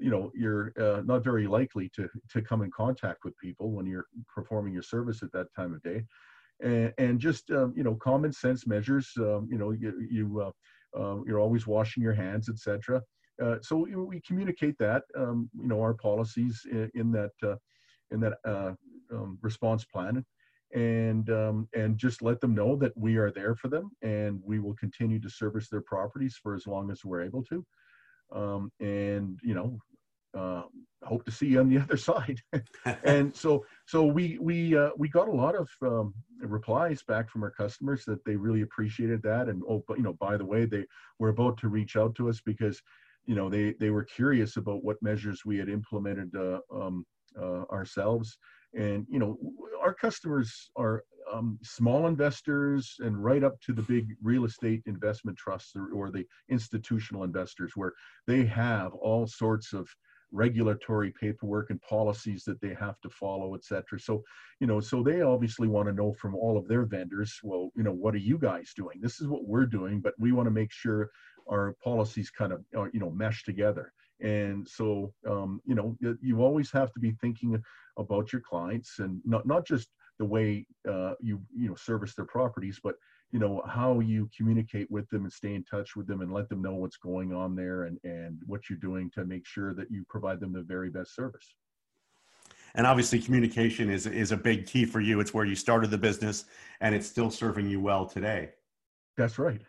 you 0.02 0.10
know 0.10 0.32
you're 0.36 0.74
uh, 0.80 1.02
not 1.06 1.24
very 1.24 1.48
likely 1.48 1.90
to 1.96 2.10
to 2.32 2.42
come 2.42 2.62
in 2.62 2.72
contact 2.72 3.20
with 3.24 3.38
people 3.38 3.72
when 3.72 3.86
you're 3.86 4.08
performing 4.34 4.74
your 4.74 4.84
service 4.84 5.24
at 5.24 5.32
that 5.32 5.48
time 5.56 5.74
of 5.74 5.82
day. 5.82 6.04
And, 6.62 6.94
and 6.98 7.20
just 7.20 7.50
um, 7.52 7.74
you 7.76 7.84
know 7.84 7.96
common 7.96 8.32
sense 8.32 8.68
measures 8.68 9.12
um, 9.18 9.48
you 9.50 9.58
know 9.58 9.72
you, 9.72 10.08
you 10.10 10.42
uh, 10.42 10.52
uh, 10.98 11.18
you're 11.26 11.40
always 11.40 11.68
washing 11.68 12.04
your 12.04 12.14
hands, 12.14 12.50
etc. 12.50 13.02
Uh, 13.42 13.56
so 13.62 13.78
we, 13.78 13.96
we, 13.96 14.22
communicate 14.22 14.78
that, 14.78 15.04
um, 15.18 15.50
you 15.60 15.68
know, 15.68 15.82
our 15.82 15.96
policies 15.96 16.66
in, 16.70 16.90
in 16.94 17.12
that 17.12 17.32
uh, 17.44 17.56
in 18.12 18.20
that 18.20 18.34
uh, 18.46 18.74
um, 19.12 19.38
response 19.42 19.84
plan, 19.86 20.24
and 20.74 21.30
um, 21.30 21.68
and 21.74 21.98
just 21.98 22.22
let 22.22 22.40
them 22.42 22.54
know 22.54 22.76
that 22.76 22.96
we 22.96 23.18
are 23.18 23.32
there 23.32 23.56
for 23.56 23.70
them, 23.70 23.90
and 24.02 24.40
we 24.46 24.60
will 24.60 24.76
continue 24.76 25.20
to 25.20 25.30
service 25.30 25.68
their 25.70 25.82
properties 25.82 26.40
for 26.42 26.54
as 26.54 26.68
long 26.68 26.92
as 26.92 27.04
we're 27.04 27.24
able 27.24 27.44
to, 27.44 27.66
um, 28.32 28.72
and 28.80 29.40
you 29.44 29.56
know, 29.56 29.80
uh, 30.38 30.64
hope 31.04 31.26
to 31.26 31.32
see 31.32 31.48
you 31.48 31.60
on 31.60 31.70
the 31.70 31.78
other 31.84 31.98
side. 31.98 32.40
and 33.04 33.36
so, 33.36 33.66
so 33.86 34.06
we 34.06 34.38
we 34.40 34.78
uh, 34.78 34.90
we 34.98 35.10
got 35.10 35.28
a 35.28 35.32
lot 35.32 35.56
of 35.56 35.70
um, 35.82 36.14
replies 36.40 37.04
back 37.04 37.30
from 37.30 37.44
our 37.44 37.52
customers 37.52 38.04
that 38.06 38.24
they 38.26 38.36
really 38.36 38.62
appreciated 38.62 39.22
that. 39.24 39.50
And 39.50 39.62
oh, 39.68 39.84
but 39.88 39.98
you 39.98 40.04
know, 40.04 40.14
by 40.14 40.38
the 40.38 40.46
way, 40.46 40.66
they 40.66 40.86
were 41.20 41.30
about 41.30 41.58
to 41.60 41.68
reach 41.68 41.96
out 41.96 42.16
to 42.16 42.30
us 42.30 42.42
because 42.46 42.82
you 43.26 43.36
know 43.36 43.50
they 43.50 43.74
they 43.80 43.90
were 43.90 44.04
curious 44.04 44.58
about 44.58 44.84
what 44.84 45.02
measures 45.02 45.42
we 45.46 45.58
had 45.58 45.70
implemented 45.70 46.36
uh, 46.36 46.60
um, 46.74 47.06
uh, 47.40 47.64
ourselves. 47.72 48.38
And 48.74 49.06
you 49.10 49.20
know, 49.20 49.38
our 49.82 49.94
customers 49.94 50.72
are 50.76 51.04
um, 51.32 51.58
small 51.64 52.08
investors 52.08 52.96
and 53.00 53.24
right 53.24 53.44
up 53.44 53.60
to 53.62 53.74
the 53.74 53.82
big 53.84 54.16
real 54.22 54.46
estate 54.46 54.82
investment 54.86 55.38
trusts 55.38 55.76
or, 55.76 55.92
or 55.94 56.12
the 56.12 56.26
institutional 56.50 57.24
investors, 57.24 57.74
where 57.76 57.94
they 58.28 58.46
have 58.46 58.94
all 58.94 59.28
sorts 59.28 59.74
of 59.74 59.88
regulatory 60.34 61.12
paperwork 61.12 61.70
and 61.70 61.82
policies 61.82 62.44
that 62.44 62.60
they 62.60 62.74
have 62.74 63.00
to 63.02 63.10
follow, 63.10 63.54
et 63.54 63.64
cetera. 63.64 64.00
So, 64.00 64.24
you 64.60 64.68
know, 64.68 64.80
so 64.80 65.04
they 65.04 65.22
obviously 65.22 65.68
want 65.68 65.88
to 65.88 65.94
know 65.94 66.12
from 66.14 66.34
all 66.36 66.58
of 66.58 66.68
their 66.68 66.86
vendors, 66.86 67.40
well, 67.44 67.70
you 67.76 67.84
know, 67.84 67.92
what 67.92 68.16
are 68.16 68.26
you 68.32 68.38
guys 68.38 68.74
doing? 68.76 68.98
This 69.00 69.22
is 69.22 69.28
what 69.28 69.46
we're 69.46 69.68
doing, 69.68 70.02
but 70.02 70.14
we 70.18 70.32
want 70.32 70.48
to 70.48 70.52
make 70.52 70.72
sure 70.72 71.12
our 71.50 71.76
policies 71.84 72.30
kind 72.30 72.52
of, 72.52 72.64
uh, 72.76 72.88
you 72.94 73.00
know, 73.00 73.12
mesh 73.12 73.44
together. 73.44 73.94
And 74.22 74.68
so, 74.68 75.14
um, 75.30 75.62
you 75.66 75.76
know, 75.76 75.96
you 76.22 76.42
always 76.42 76.72
have 76.72 76.92
to 76.94 77.00
be 77.00 77.12
thinking 77.22 77.62
about 77.98 78.32
your 78.34 78.42
clients 78.42 79.00
and 79.00 79.22
not, 79.26 79.46
not 79.46 79.68
just 79.68 79.90
the 80.20 80.26
way 80.26 80.66
uh, 80.90 81.14
you, 81.22 81.42
you 81.56 81.68
know, 81.68 81.76
service 81.76 82.16
their 82.16 82.26
properties, 82.26 82.80
but 82.82 82.96
you 83.34 83.40
know 83.40 83.64
how 83.68 84.00
you 84.00 84.30
communicate 84.38 84.90
with 84.92 85.10
them 85.10 85.24
and 85.24 85.34
stay 85.34 85.56
in 85.56 85.64
touch 85.64 85.96
with 85.96 86.06
them 86.06 86.22
and 86.22 86.32
let 86.32 86.48
them 86.48 86.62
know 86.62 86.76
what's 86.76 86.98
going 86.98 87.34
on 87.34 87.56
there 87.56 87.86
and 87.86 87.98
and 88.04 88.40
what 88.46 88.70
you're 88.70 88.78
doing 88.78 89.10
to 89.16 89.26
make 89.26 89.46
sure 89.46 89.74
that 89.74 89.90
you 89.90 90.06
provide 90.08 90.40
them 90.40 90.54
the 90.54 90.62
very 90.62 90.92
best 90.92 91.16
service. 91.16 91.56
And 92.76 92.86
obviously 92.86 93.20
communication 93.20 93.90
is 93.90 94.06
is 94.06 94.32
a 94.32 94.38
big 94.38 94.68
key 94.68 94.86
for 94.86 95.00
you. 95.00 95.20
It's 95.20 95.34
where 95.34 95.46
you 95.46 95.56
started 95.56 95.90
the 95.90 95.98
business 95.98 96.46
and 96.80 96.94
it's 96.94 97.08
still 97.08 97.32
serving 97.32 97.68
you 97.68 97.82
well 97.82 98.06
today. 98.06 98.52
That's 99.18 99.40
right. 99.40 99.62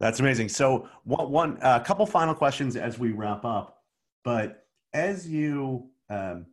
That's 0.00 0.18
amazing. 0.18 0.48
So 0.48 0.88
one, 1.04 1.30
one 1.30 1.58
a 1.62 1.66
uh, 1.66 1.80
couple 1.80 2.04
final 2.06 2.34
questions 2.34 2.74
as 2.74 2.98
we 2.98 3.12
wrap 3.12 3.44
up. 3.44 3.84
But 4.24 4.66
as 4.92 5.28
you 5.28 5.90
um, 6.10 6.46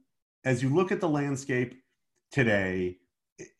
as 0.46 0.62
you 0.62 0.70
look 0.70 0.92
at 0.92 1.02
the 1.02 1.10
landscape 1.10 1.82
today 2.32 3.00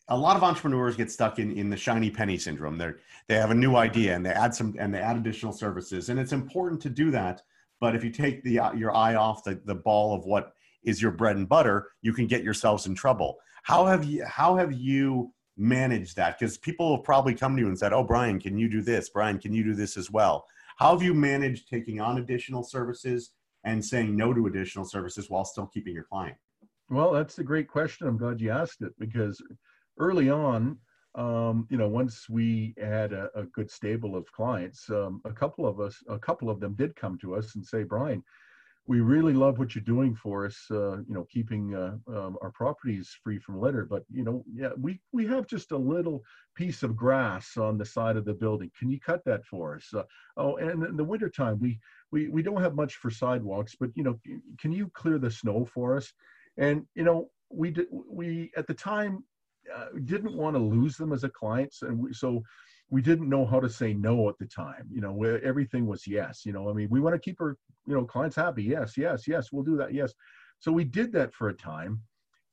a 0.08 0.16
lot 0.16 0.36
of 0.36 0.42
entrepreneurs 0.42 0.96
get 0.96 1.10
stuck 1.10 1.38
in, 1.38 1.52
in 1.56 1.70
the 1.70 1.76
shiny 1.76 2.10
penny 2.10 2.36
syndrome. 2.36 2.76
They 2.78 2.90
they 3.28 3.36
have 3.36 3.50
a 3.50 3.54
new 3.54 3.76
idea 3.76 4.14
and 4.14 4.26
they 4.26 4.30
add 4.30 4.54
some 4.54 4.74
and 4.78 4.92
they 4.92 4.98
add 4.98 5.16
additional 5.16 5.52
services, 5.52 6.08
and 6.08 6.18
it's 6.18 6.32
important 6.32 6.80
to 6.82 6.90
do 6.90 7.10
that. 7.12 7.42
But 7.80 7.94
if 7.94 8.04
you 8.04 8.10
take 8.10 8.42
the 8.42 8.58
uh, 8.58 8.72
your 8.72 8.94
eye 8.94 9.14
off 9.14 9.44
the, 9.44 9.60
the 9.64 9.74
ball 9.74 10.14
of 10.14 10.24
what 10.24 10.54
is 10.82 11.00
your 11.00 11.12
bread 11.12 11.36
and 11.36 11.48
butter, 11.48 11.88
you 12.02 12.12
can 12.12 12.26
get 12.26 12.42
yourselves 12.42 12.86
in 12.86 12.94
trouble. 12.94 13.36
How 13.62 13.86
have 13.86 14.04
you 14.04 14.24
how 14.24 14.56
have 14.56 14.72
you 14.72 15.32
managed 15.56 16.16
that? 16.16 16.38
Because 16.38 16.58
people 16.58 16.96
have 16.96 17.04
probably 17.04 17.34
come 17.34 17.56
to 17.56 17.62
you 17.62 17.68
and 17.68 17.78
said, 17.78 17.92
"Oh, 17.92 18.04
Brian, 18.04 18.40
can 18.40 18.58
you 18.58 18.68
do 18.68 18.82
this? 18.82 19.10
Brian, 19.10 19.38
can 19.38 19.52
you 19.52 19.64
do 19.64 19.74
this 19.74 19.96
as 19.96 20.10
well?" 20.10 20.46
How 20.76 20.92
have 20.92 21.02
you 21.02 21.12
managed 21.12 21.68
taking 21.68 22.00
on 22.00 22.18
additional 22.18 22.62
services 22.62 23.32
and 23.64 23.84
saying 23.84 24.16
no 24.16 24.32
to 24.32 24.46
additional 24.46 24.86
services 24.86 25.28
while 25.28 25.44
still 25.44 25.66
keeping 25.66 25.92
your 25.92 26.04
client? 26.04 26.36
Well, 26.88 27.12
that's 27.12 27.38
a 27.38 27.44
great 27.44 27.68
question. 27.68 28.08
I'm 28.08 28.16
glad 28.16 28.40
you 28.40 28.50
asked 28.50 28.80
it 28.80 28.92
because 28.98 29.42
early 30.00 30.30
on, 30.30 30.78
um, 31.14 31.66
you 31.70 31.76
know, 31.76 31.88
once 31.88 32.28
we 32.28 32.74
had 32.80 33.12
a, 33.12 33.30
a 33.34 33.44
good 33.44 33.70
stable 33.70 34.16
of 34.16 34.30
clients, 34.32 34.88
um, 34.90 35.20
a 35.24 35.32
couple 35.32 35.66
of 35.66 35.80
us, 35.80 36.02
a 36.08 36.18
couple 36.18 36.48
of 36.50 36.60
them 36.60 36.74
did 36.74 36.96
come 36.96 37.18
to 37.18 37.34
us 37.34 37.54
and 37.54 37.64
say, 37.64 37.82
Brian, 37.82 38.22
we 38.86 39.00
really 39.00 39.34
love 39.34 39.58
what 39.58 39.74
you're 39.74 39.84
doing 39.84 40.14
for 40.14 40.46
us. 40.46 40.66
Uh, 40.70 40.98
you 40.98 41.14
know, 41.14 41.26
keeping 41.30 41.74
uh, 41.74 41.96
um, 42.08 42.36
our 42.42 42.50
properties 42.50 43.16
free 43.22 43.38
from 43.38 43.60
litter. 43.60 43.84
But 43.84 44.04
you 44.12 44.24
know, 44.24 44.44
yeah, 44.52 44.70
we 44.80 45.00
we 45.12 45.26
have 45.26 45.46
just 45.46 45.72
a 45.72 45.76
little 45.76 46.22
piece 46.56 46.82
of 46.82 46.96
grass 46.96 47.56
on 47.56 47.78
the 47.78 47.84
side 47.84 48.16
of 48.16 48.24
the 48.24 48.34
building. 48.34 48.70
Can 48.78 48.90
you 48.90 48.98
cut 48.98 49.24
that 49.26 49.44
for 49.44 49.76
us? 49.76 49.92
Uh, 49.94 50.02
oh, 50.36 50.56
and 50.56 50.82
in 50.84 50.96
the 50.96 51.04
wintertime, 51.04 51.58
we 51.60 51.78
we 52.10 52.28
we 52.28 52.42
don't 52.42 52.62
have 52.62 52.74
much 52.74 52.96
for 52.96 53.10
sidewalks, 53.10 53.76
but 53.78 53.90
you 53.94 54.02
know, 54.02 54.18
can 54.58 54.72
you 54.72 54.90
clear 54.94 55.18
the 55.18 55.30
snow 55.30 55.64
for 55.64 55.96
us? 55.96 56.12
And 56.56 56.86
you 56.94 57.04
know, 57.04 57.30
we 57.50 57.74
we 58.08 58.50
at 58.56 58.66
the 58.66 58.74
time 58.74 59.24
didn't 60.04 60.34
want 60.34 60.56
to 60.56 60.62
lose 60.62 60.96
them 60.96 61.12
as 61.12 61.24
a 61.24 61.28
client, 61.28 61.74
and 61.82 61.98
we, 61.98 62.12
so 62.12 62.42
we 62.90 63.00
didn't 63.00 63.28
know 63.28 63.46
how 63.46 63.60
to 63.60 63.70
say 63.70 63.94
no 63.94 64.28
at 64.28 64.38
the 64.38 64.46
time. 64.46 64.86
You 64.90 65.00
know, 65.00 65.12
where 65.12 65.42
everything 65.44 65.86
was 65.86 66.06
yes. 66.06 66.44
You 66.44 66.52
know, 66.52 66.68
I 66.68 66.72
mean, 66.72 66.88
we 66.90 67.00
want 67.00 67.14
to 67.14 67.20
keep 67.20 67.40
our 67.40 67.56
you 67.86 67.94
know 67.94 68.04
clients 68.04 68.36
happy. 68.36 68.64
Yes, 68.64 68.96
yes, 68.96 69.26
yes. 69.26 69.52
We'll 69.52 69.64
do 69.64 69.76
that. 69.76 69.94
Yes. 69.94 70.12
So 70.58 70.72
we 70.72 70.84
did 70.84 71.12
that 71.12 71.32
for 71.32 71.48
a 71.48 71.54
time, 71.54 72.00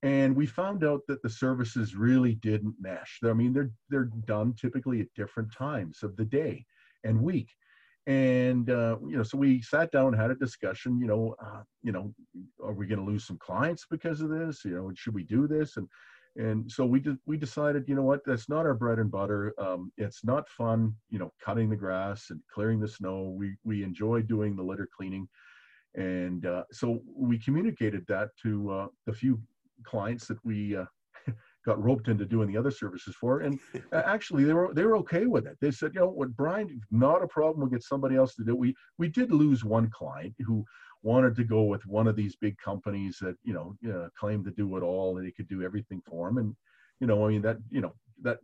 and 0.03 0.35
we 0.35 0.45
found 0.45 0.83
out 0.83 1.01
that 1.07 1.21
the 1.21 1.29
services 1.29 1.95
really 1.95 2.35
didn't 2.35 2.75
mesh. 2.79 3.19
I 3.23 3.33
mean, 3.33 3.53
they're 3.53 3.71
they're 3.89 4.09
done 4.25 4.53
typically 4.53 5.01
at 5.01 5.13
different 5.15 5.51
times 5.53 6.03
of 6.03 6.15
the 6.15 6.25
day 6.25 6.65
and 7.03 7.21
week. 7.21 7.49
And 8.05 8.69
uh, 8.69 8.97
you 9.05 9.17
know, 9.17 9.23
so 9.23 9.37
we 9.37 9.61
sat 9.61 9.91
down 9.91 10.13
had 10.13 10.31
a 10.31 10.35
discussion. 10.35 10.99
You 10.99 11.07
know, 11.07 11.35
uh, 11.43 11.63
you 11.83 11.91
know, 11.91 12.13
are 12.63 12.73
we 12.73 12.87
going 12.87 12.99
to 12.99 13.05
lose 13.05 13.25
some 13.25 13.37
clients 13.37 13.85
because 13.89 14.21
of 14.21 14.29
this? 14.29 14.63
You 14.63 14.75
know, 14.75 14.91
should 14.95 15.13
we 15.13 15.23
do 15.23 15.47
this? 15.47 15.75
And 15.75 15.89
and 16.37 16.71
so 16.71 16.85
we 16.85 16.99
did 16.99 17.17
we 17.25 17.35
decided 17.35 17.85
you 17.87 17.95
know 17.95 18.03
what 18.03 18.21
that's 18.25 18.47
not 18.47 18.65
our 18.65 18.75
bread 18.75 18.99
and 18.99 19.11
butter. 19.11 19.53
Um, 19.59 19.91
it's 19.97 20.23
not 20.23 20.47
fun 20.49 20.95
you 21.09 21.19
know 21.19 21.31
cutting 21.43 21.69
the 21.69 21.75
grass 21.75 22.29
and 22.29 22.39
clearing 22.53 22.79
the 22.79 22.87
snow. 22.87 23.35
We 23.35 23.55
we 23.63 23.83
enjoy 23.83 24.21
doing 24.21 24.55
the 24.55 24.63
litter 24.63 24.87
cleaning. 24.95 25.27
And 25.95 26.45
uh, 26.45 26.63
so 26.71 27.01
we 27.15 27.39
communicated 27.39 28.05
that 28.07 28.29
to 28.43 28.71
uh, 28.71 28.87
the 29.07 29.13
few 29.13 29.41
clients 29.83 30.27
that 30.27 30.37
we 30.45 30.75
uh, 30.75 30.85
got 31.65 31.83
roped 31.83 32.07
into 32.07 32.25
doing 32.25 32.51
the 32.51 32.57
other 32.57 32.69
services 32.69 33.15
for. 33.19 33.39
And 33.39 33.59
actually 33.91 34.43
they 34.43 34.53
were 34.53 34.73
they 34.75 34.83
were 34.83 34.97
okay 34.97 35.25
with 35.25 35.47
it. 35.47 35.57
They 35.59 35.71
said 35.71 35.95
you 35.95 36.01
know 36.01 36.09
what 36.09 36.35
brian 36.35 36.79
not 36.91 37.23
a 37.23 37.27
problem. 37.27 37.61
We'll 37.61 37.71
get 37.71 37.83
somebody 37.83 38.15
else 38.15 38.35
to 38.35 38.43
do 38.43 38.51
it. 38.51 38.59
we 38.59 38.75
we 38.99 39.09
did 39.09 39.31
lose 39.31 39.63
one 39.63 39.89
client 39.89 40.35
who 40.45 40.63
wanted 41.11 41.35
to 41.35 41.43
go 41.55 41.61
with 41.63 41.85
one 41.85 42.07
of 42.07 42.15
these 42.15 42.35
big 42.35 42.55
companies 42.69 43.17
that 43.21 43.35
you 43.43 43.53
know, 43.53 43.67
you 43.81 43.91
know 43.91 44.09
claimed 44.21 44.45
to 44.45 44.51
do 44.51 44.67
it 44.77 44.83
all 44.83 45.17
and 45.17 45.25
they 45.25 45.35
could 45.37 45.47
do 45.47 45.63
everything 45.63 46.01
for 46.09 46.27
them 46.27 46.37
and 46.41 46.55
you 46.99 47.07
know 47.07 47.25
i 47.25 47.29
mean 47.29 47.41
that 47.47 47.57
you 47.69 47.81
know 47.81 47.93
that 48.21 48.37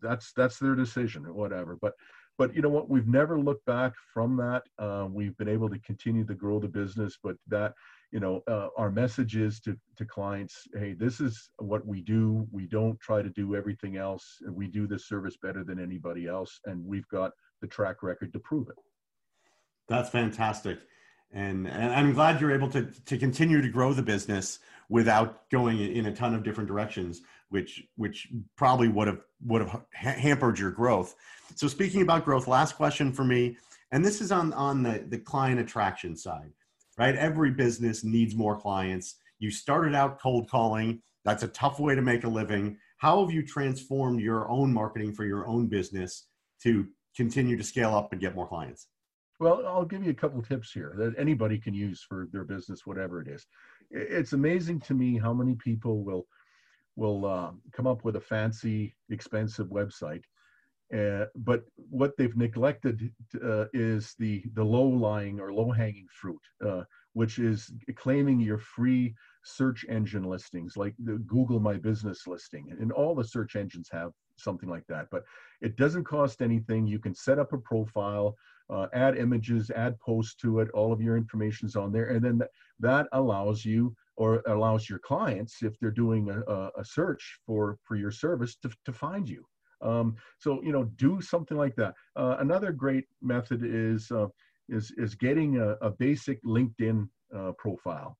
that's 0.00 0.32
that's 0.32 0.58
their 0.58 0.74
decision 0.74 1.26
or 1.26 1.32
whatever. 1.32 1.76
But 1.80 1.94
but 2.38 2.54
you 2.54 2.60
know 2.60 2.68
what? 2.68 2.90
We've 2.90 3.08
never 3.08 3.40
looked 3.40 3.64
back 3.64 3.94
from 4.12 4.36
that. 4.36 4.64
Uh, 4.78 5.06
we've 5.10 5.36
been 5.38 5.48
able 5.48 5.70
to 5.70 5.78
continue 5.78 6.24
to 6.26 6.34
grow 6.34 6.58
the 6.60 6.68
business 6.68 7.18
but 7.22 7.36
that 7.48 7.72
you 8.12 8.20
know 8.20 8.42
uh, 8.48 8.68
our 8.76 8.90
message 8.90 9.36
is 9.36 9.60
to, 9.60 9.76
to 9.96 10.04
clients 10.04 10.68
hey 10.74 10.94
this 10.94 11.20
is 11.20 11.50
what 11.58 11.86
we 11.86 12.00
do. 12.02 12.46
We 12.50 12.66
don't 12.66 12.98
try 13.00 13.22
to 13.22 13.30
do 13.30 13.54
everything 13.54 13.96
else. 13.96 14.38
We 14.50 14.68
do 14.68 14.86
this 14.86 15.08
service 15.08 15.36
better 15.40 15.64
than 15.64 15.80
anybody 15.80 16.26
else. 16.26 16.60
And 16.66 16.84
we've 16.84 17.08
got 17.08 17.32
the 17.60 17.66
track 17.66 18.02
record 18.02 18.32
to 18.32 18.38
prove 18.40 18.68
it. 18.68 18.76
That's 19.88 20.10
fantastic 20.10 20.80
and, 21.32 21.66
and 21.66 21.92
I'm 21.92 22.12
glad 22.12 22.40
you're 22.40 22.54
able 22.54 22.70
to 22.70 22.84
to 23.06 23.18
continue 23.18 23.60
to 23.60 23.68
grow 23.68 23.92
the 23.92 24.02
business 24.02 24.58
without 24.88 25.48
going 25.50 25.78
in 25.80 26.06
a 26.06 26.14
ton 26.14 26.34
of 26.34 26.42
different 26.42 26.68
directions, 26.68 27.22
which 27.50 27.84
which 27.96 28.28
probably 28.56 28.88
would 28.88 29.08
have 29.08 29.20
would 29.44 29.62
have 29.62 29.84
hampered 29.92 30.58
your 30.58 30.70
growth. 30.70 31.14
So 31.54 31.68
speaking 31.68 32.02
about 32.02 32.24
growth, 32.24 32.46
last 32.46 32.76
question 32.76 33.12
for 33.12 33.24
me, 33.24 33.56
and 33.92 34.04
this 34.04 34.20
is 34.20 34.32
on 34.32 34.52
on 34.52 34.82
the 34.82 35.04
the 35.08 35.18
client 35.18 35.60
attraction 35.60 36.16
side, 36.16 36.52
right? 36.98 37.14
Every 37.16 37.50
business 37.50 38.04
needs 38.04 38.34
more 38.34 38.58
clients. 38.58 39.16
You 39.38 39.50
started 39.50 39.94
out 39.94 40.20
cold 40.20 40.48
calling. 40.48 41.02
That's 41.24 41.42
a 41.42 41.48
tough 41.48 41.80
way 41.80 41.94
to 41.94 42.02
make 42.02 42.24
a 42.24 42.28
living. 42.28 42.78
How 42.98 43.20
have 43.20 43.34
you 43.34 43.44
transformed 43.44 44.20
your 44.20 44.48
own 44.48 44.72
marketing 44.72 45.12
for 45.12 45.24
your 45.24 45.46
own 45.46 45.66
business 45.66 46.28
to 46.62 46.86
continue 47.16 47.56
to 47.56 47.64
scale 47.64 47.94
up 47.94 48.12
and 48.12 48.20
get 48.20 48.34
more 48.34 48.46
clients? 48.46 48.86
Well, 49.38 49.66
I'll 49.66 49.84
give 49.84 50.02
you 50.02 50.10
a 50.10 50.14
couple 50.14 50.42
tips 50.42 50.72
here 50.72 50.94
that 50.96 51.14
anybody 51.18 51.58
can 51.58 51.74
use 51.74 52.02
for 52.02 52.26
their 52.32 52.44
business, 52.44 52.86
whatever 52.86 53.20
it 53.20 53.28
is. 53.28 53.46
It's 53.90 54.32
amazing 54.32 54.80
to 54.80 54.94
me 54.94 55.18
how 55.18 55.32
many 55.34 55.54
people 55.56 56.04
will 56.04 56.26
will 56.96 57.26
uh, 57.26 57.50
come 57.72 57.86
up 57.86 58.04
with 58.04 58.16
a 58.16 58.20
fancy, 58.20 58.96
expensive 59.10 59.66
website, 59.66 60.22
uh, 60.96 61.26
but 61.34 61.64
what 61.90 62.16
they've 62.16 62.36
neglected 62.36 63.12
uh, 63.44 63.66
is 63.74 64.14
the 64.18 64.44
the 64.54 64.64
low 64.64 64.86
lying 64.86 65.40
or 65.40 65.52
low 65.52 65.70
hanging 65.70 66.06
fruit, 66.10 66.40
uh, 66.64 66.84
which 67.12 67.38
is 67.38 67.72
claiming 67.96 68.40
your 68.40 68.58
free 68.58 69.14
search 69.44 69.84
engine 69.88 70.24
listings, 70.24 70.76
like 70.76 70.94
the 70.98 71.18
Google 71.26 71.60
My 71.60 71.74
Business 71.74 72.26
listing, 72.26 72.74
and 72.80 72.92
all 72.92 73.14
the 73.14 73.24
search 73.24 73.56
engines 73.56 73.88
have 73.92 74.12
something 74.36 74.68
like 74.68 74.86
that. 74.88 75.08
But 75.10 75.24
it 75.60 75.76
doesn't 75.76 76.04
cost 76.04 76.40
anything. 76.40 76.86
You 76.86 77.00
can 77.00 77.14
set 77.14 77.38
up 77.38 77.52
a 77.52 77.58
profile 77.58 78.36
uh, 78.70 78.86
add 78.92 79.16
images, 79.16 79.70
add 79.70 79.98
posts 80.00 80.34
to 80.36 80.60
it. 80.60 80.68
All 80.70 80.92
of 80.92 81.00
your 81.00 81.16
information 81.16 81.68
is 81.68 81.76
on 81.76 81.92
there, 81.92 82.08
and 82.08 82.24
then 82.24 82.38
th- 82.38 82.50
that 82.80 83.06
allows 83.12 83.64
you 83.64 83.94
or 84.16 84.42
allows 84.46 84.88
your 84.88 84.98
clients, 84.98 85.62
if 85.62 85.78
they're 85.78 85.90
doing 85.90 86.30
a, 86.30 86.70
a 86.78 86.84
search 86.84 87.38
for 87.46 87.78
for 87.84 87.96
your 87.96 88.10
service, 88.10 88.56
to, 88.56 88.70
to 88.84 88.92
find 88.92 89.28
you. 89.28 89.44
Um, 89.82 90.16
so 90.38 90.62
you 90.62 90.72
know, 90.72 90.84
do 90.96 91.20
something 91.20 91.56
like 91.56 91.76
that. 91.76 91.94
Uh, 92.16 92.36
another 92.40 92.72
great 92.72 93.04
method 93.22 93.60
is 93.62 94.10
uh, 94.10 94.28
is 94.68 94.92
is 94.96 95.14
getting 95.14 95.58
a, 95.58 95.72
a 95.82 95.90
basic 95.90 96.42
LinkedIn 96.44 97.08
uh, 97.36 97.52
profile, 97.58 98.16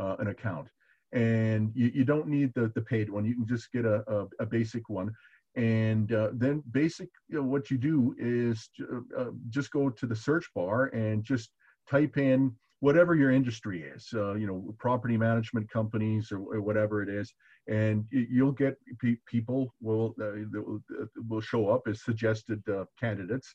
uh, 0.00 0.16
an 0.18 0.28
account, 0.28 0.68
and 1.12 1.72
you, 1.74 1.90
you 1.94 2.04
don't 2.04 2.28
need 2.28 2.52
the 2.54 2.70
the 2.74 2.82
paid 2.82 3.10
one. 3.10 3.24
You 3.24 3.34
can 3.34 3.46
just 3.46 3.70
get 3.72 3.84
a, 3.84 4.02
a, 4.10 4.26
a 4.40 4.46
basic 4.46 4.88
one 4.88 5.12
and 5.56 6.12
uh, 6.12 6.30
then 6.32 6.62
basic 6.72 7.08
you 7.28 7.36
know, 7.36 7.44
what 7.44 7.70
you 7.70 7.78
do 7.78 8.14
is 8.18 8.68
uh, 8.92 9.20
uh, 9.20 9.30
just 9.50 9.70
go 9.70 9.88
to 9.88 10.06
the 10.06 10.16
search 10.16 10.48
bar 10.54 10.86
and 10.86 11.22
just 11.22 11.50
type 11.88 12.16
in 12.16 12.52
whatever 12.80 13.14
your 13.14 13.30
industry 13.30 13.82
is 13.82 14.08
uh, 14.14 14.34
you 14.34 14.46
know 14.46 14.74
property 14.78 15.16
management 15.16 15.70
companies 15.70 16.32
or, 16.32 16.38
or, 16.38 16.60
whatever 16.60 17.02
it 17.02 17.08
is. 17.08 17.32
And 17.68 18.04
you'll 18.10 18.52
get 18.52 18.76
pe- 19.00 19.16
people 19.26 19.72
will, 19.80 20.14
uh, 20.20 20.32
will, 20.52 20.80
uh, 21.00 21.06
will 21.28 21.40
show 21.40 21.68
up 21.68 21.82
as 21.88 22.02
suggested 22.02 22.62
candidates. 23.00 23.54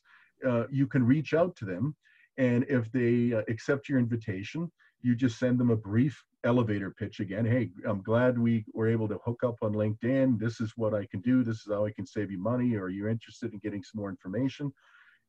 You 0.70 0.86
can 0.86 1.06
reach 1.06 1.32
out 1.34 1.54
to 1.56 1.64
them. 1.64 1.94
And 2.38 2.64
if 2.68 2.90
they 2.92 3.32
accept 3.48 3.88
your 3.88 3.98
invitation 3.98 4.70
you 5.02 5.14
just 5.14 5.38
send 5.38 5.58
them 5.58 5.70
a 5.70 5.76
brief 5.76 6.22
elevator 6.44 6.90
pitch 6.90 7.20
again. 7.20 7.44
Hey, 7.44 7.70
I'm 7.86 8.02
glad 8.02 8.38
we 8.38 8.64
were 8.72 8.88
able 8.88 9.08
to 9.08 9.18
hook 9.24 9.42
up 9.44 9.56
on 9.62 9.72
LinkedIn. 9.74 10.38
This 10.38 10.60
is 10.60 10.72
what 10.76 10.94
I 10.94 11.06
can 11.06 11.20
do. 11.20 11.42
This 11.42 11.58
is 11.58 11.68
how 11.70 11.84
I 11.84 11.92
can 11.92 12.06
save 12.06 12.30
you 12.30 12.38
money. 12.38 12.76
Or 12.76 12.88
you're 12.88 13.08
interested 13.08 13.52
in 13.52 13.58
getting 13.58 13.82
some 13.82 14.00
more 14.00 14.10
information. 14.10 14.72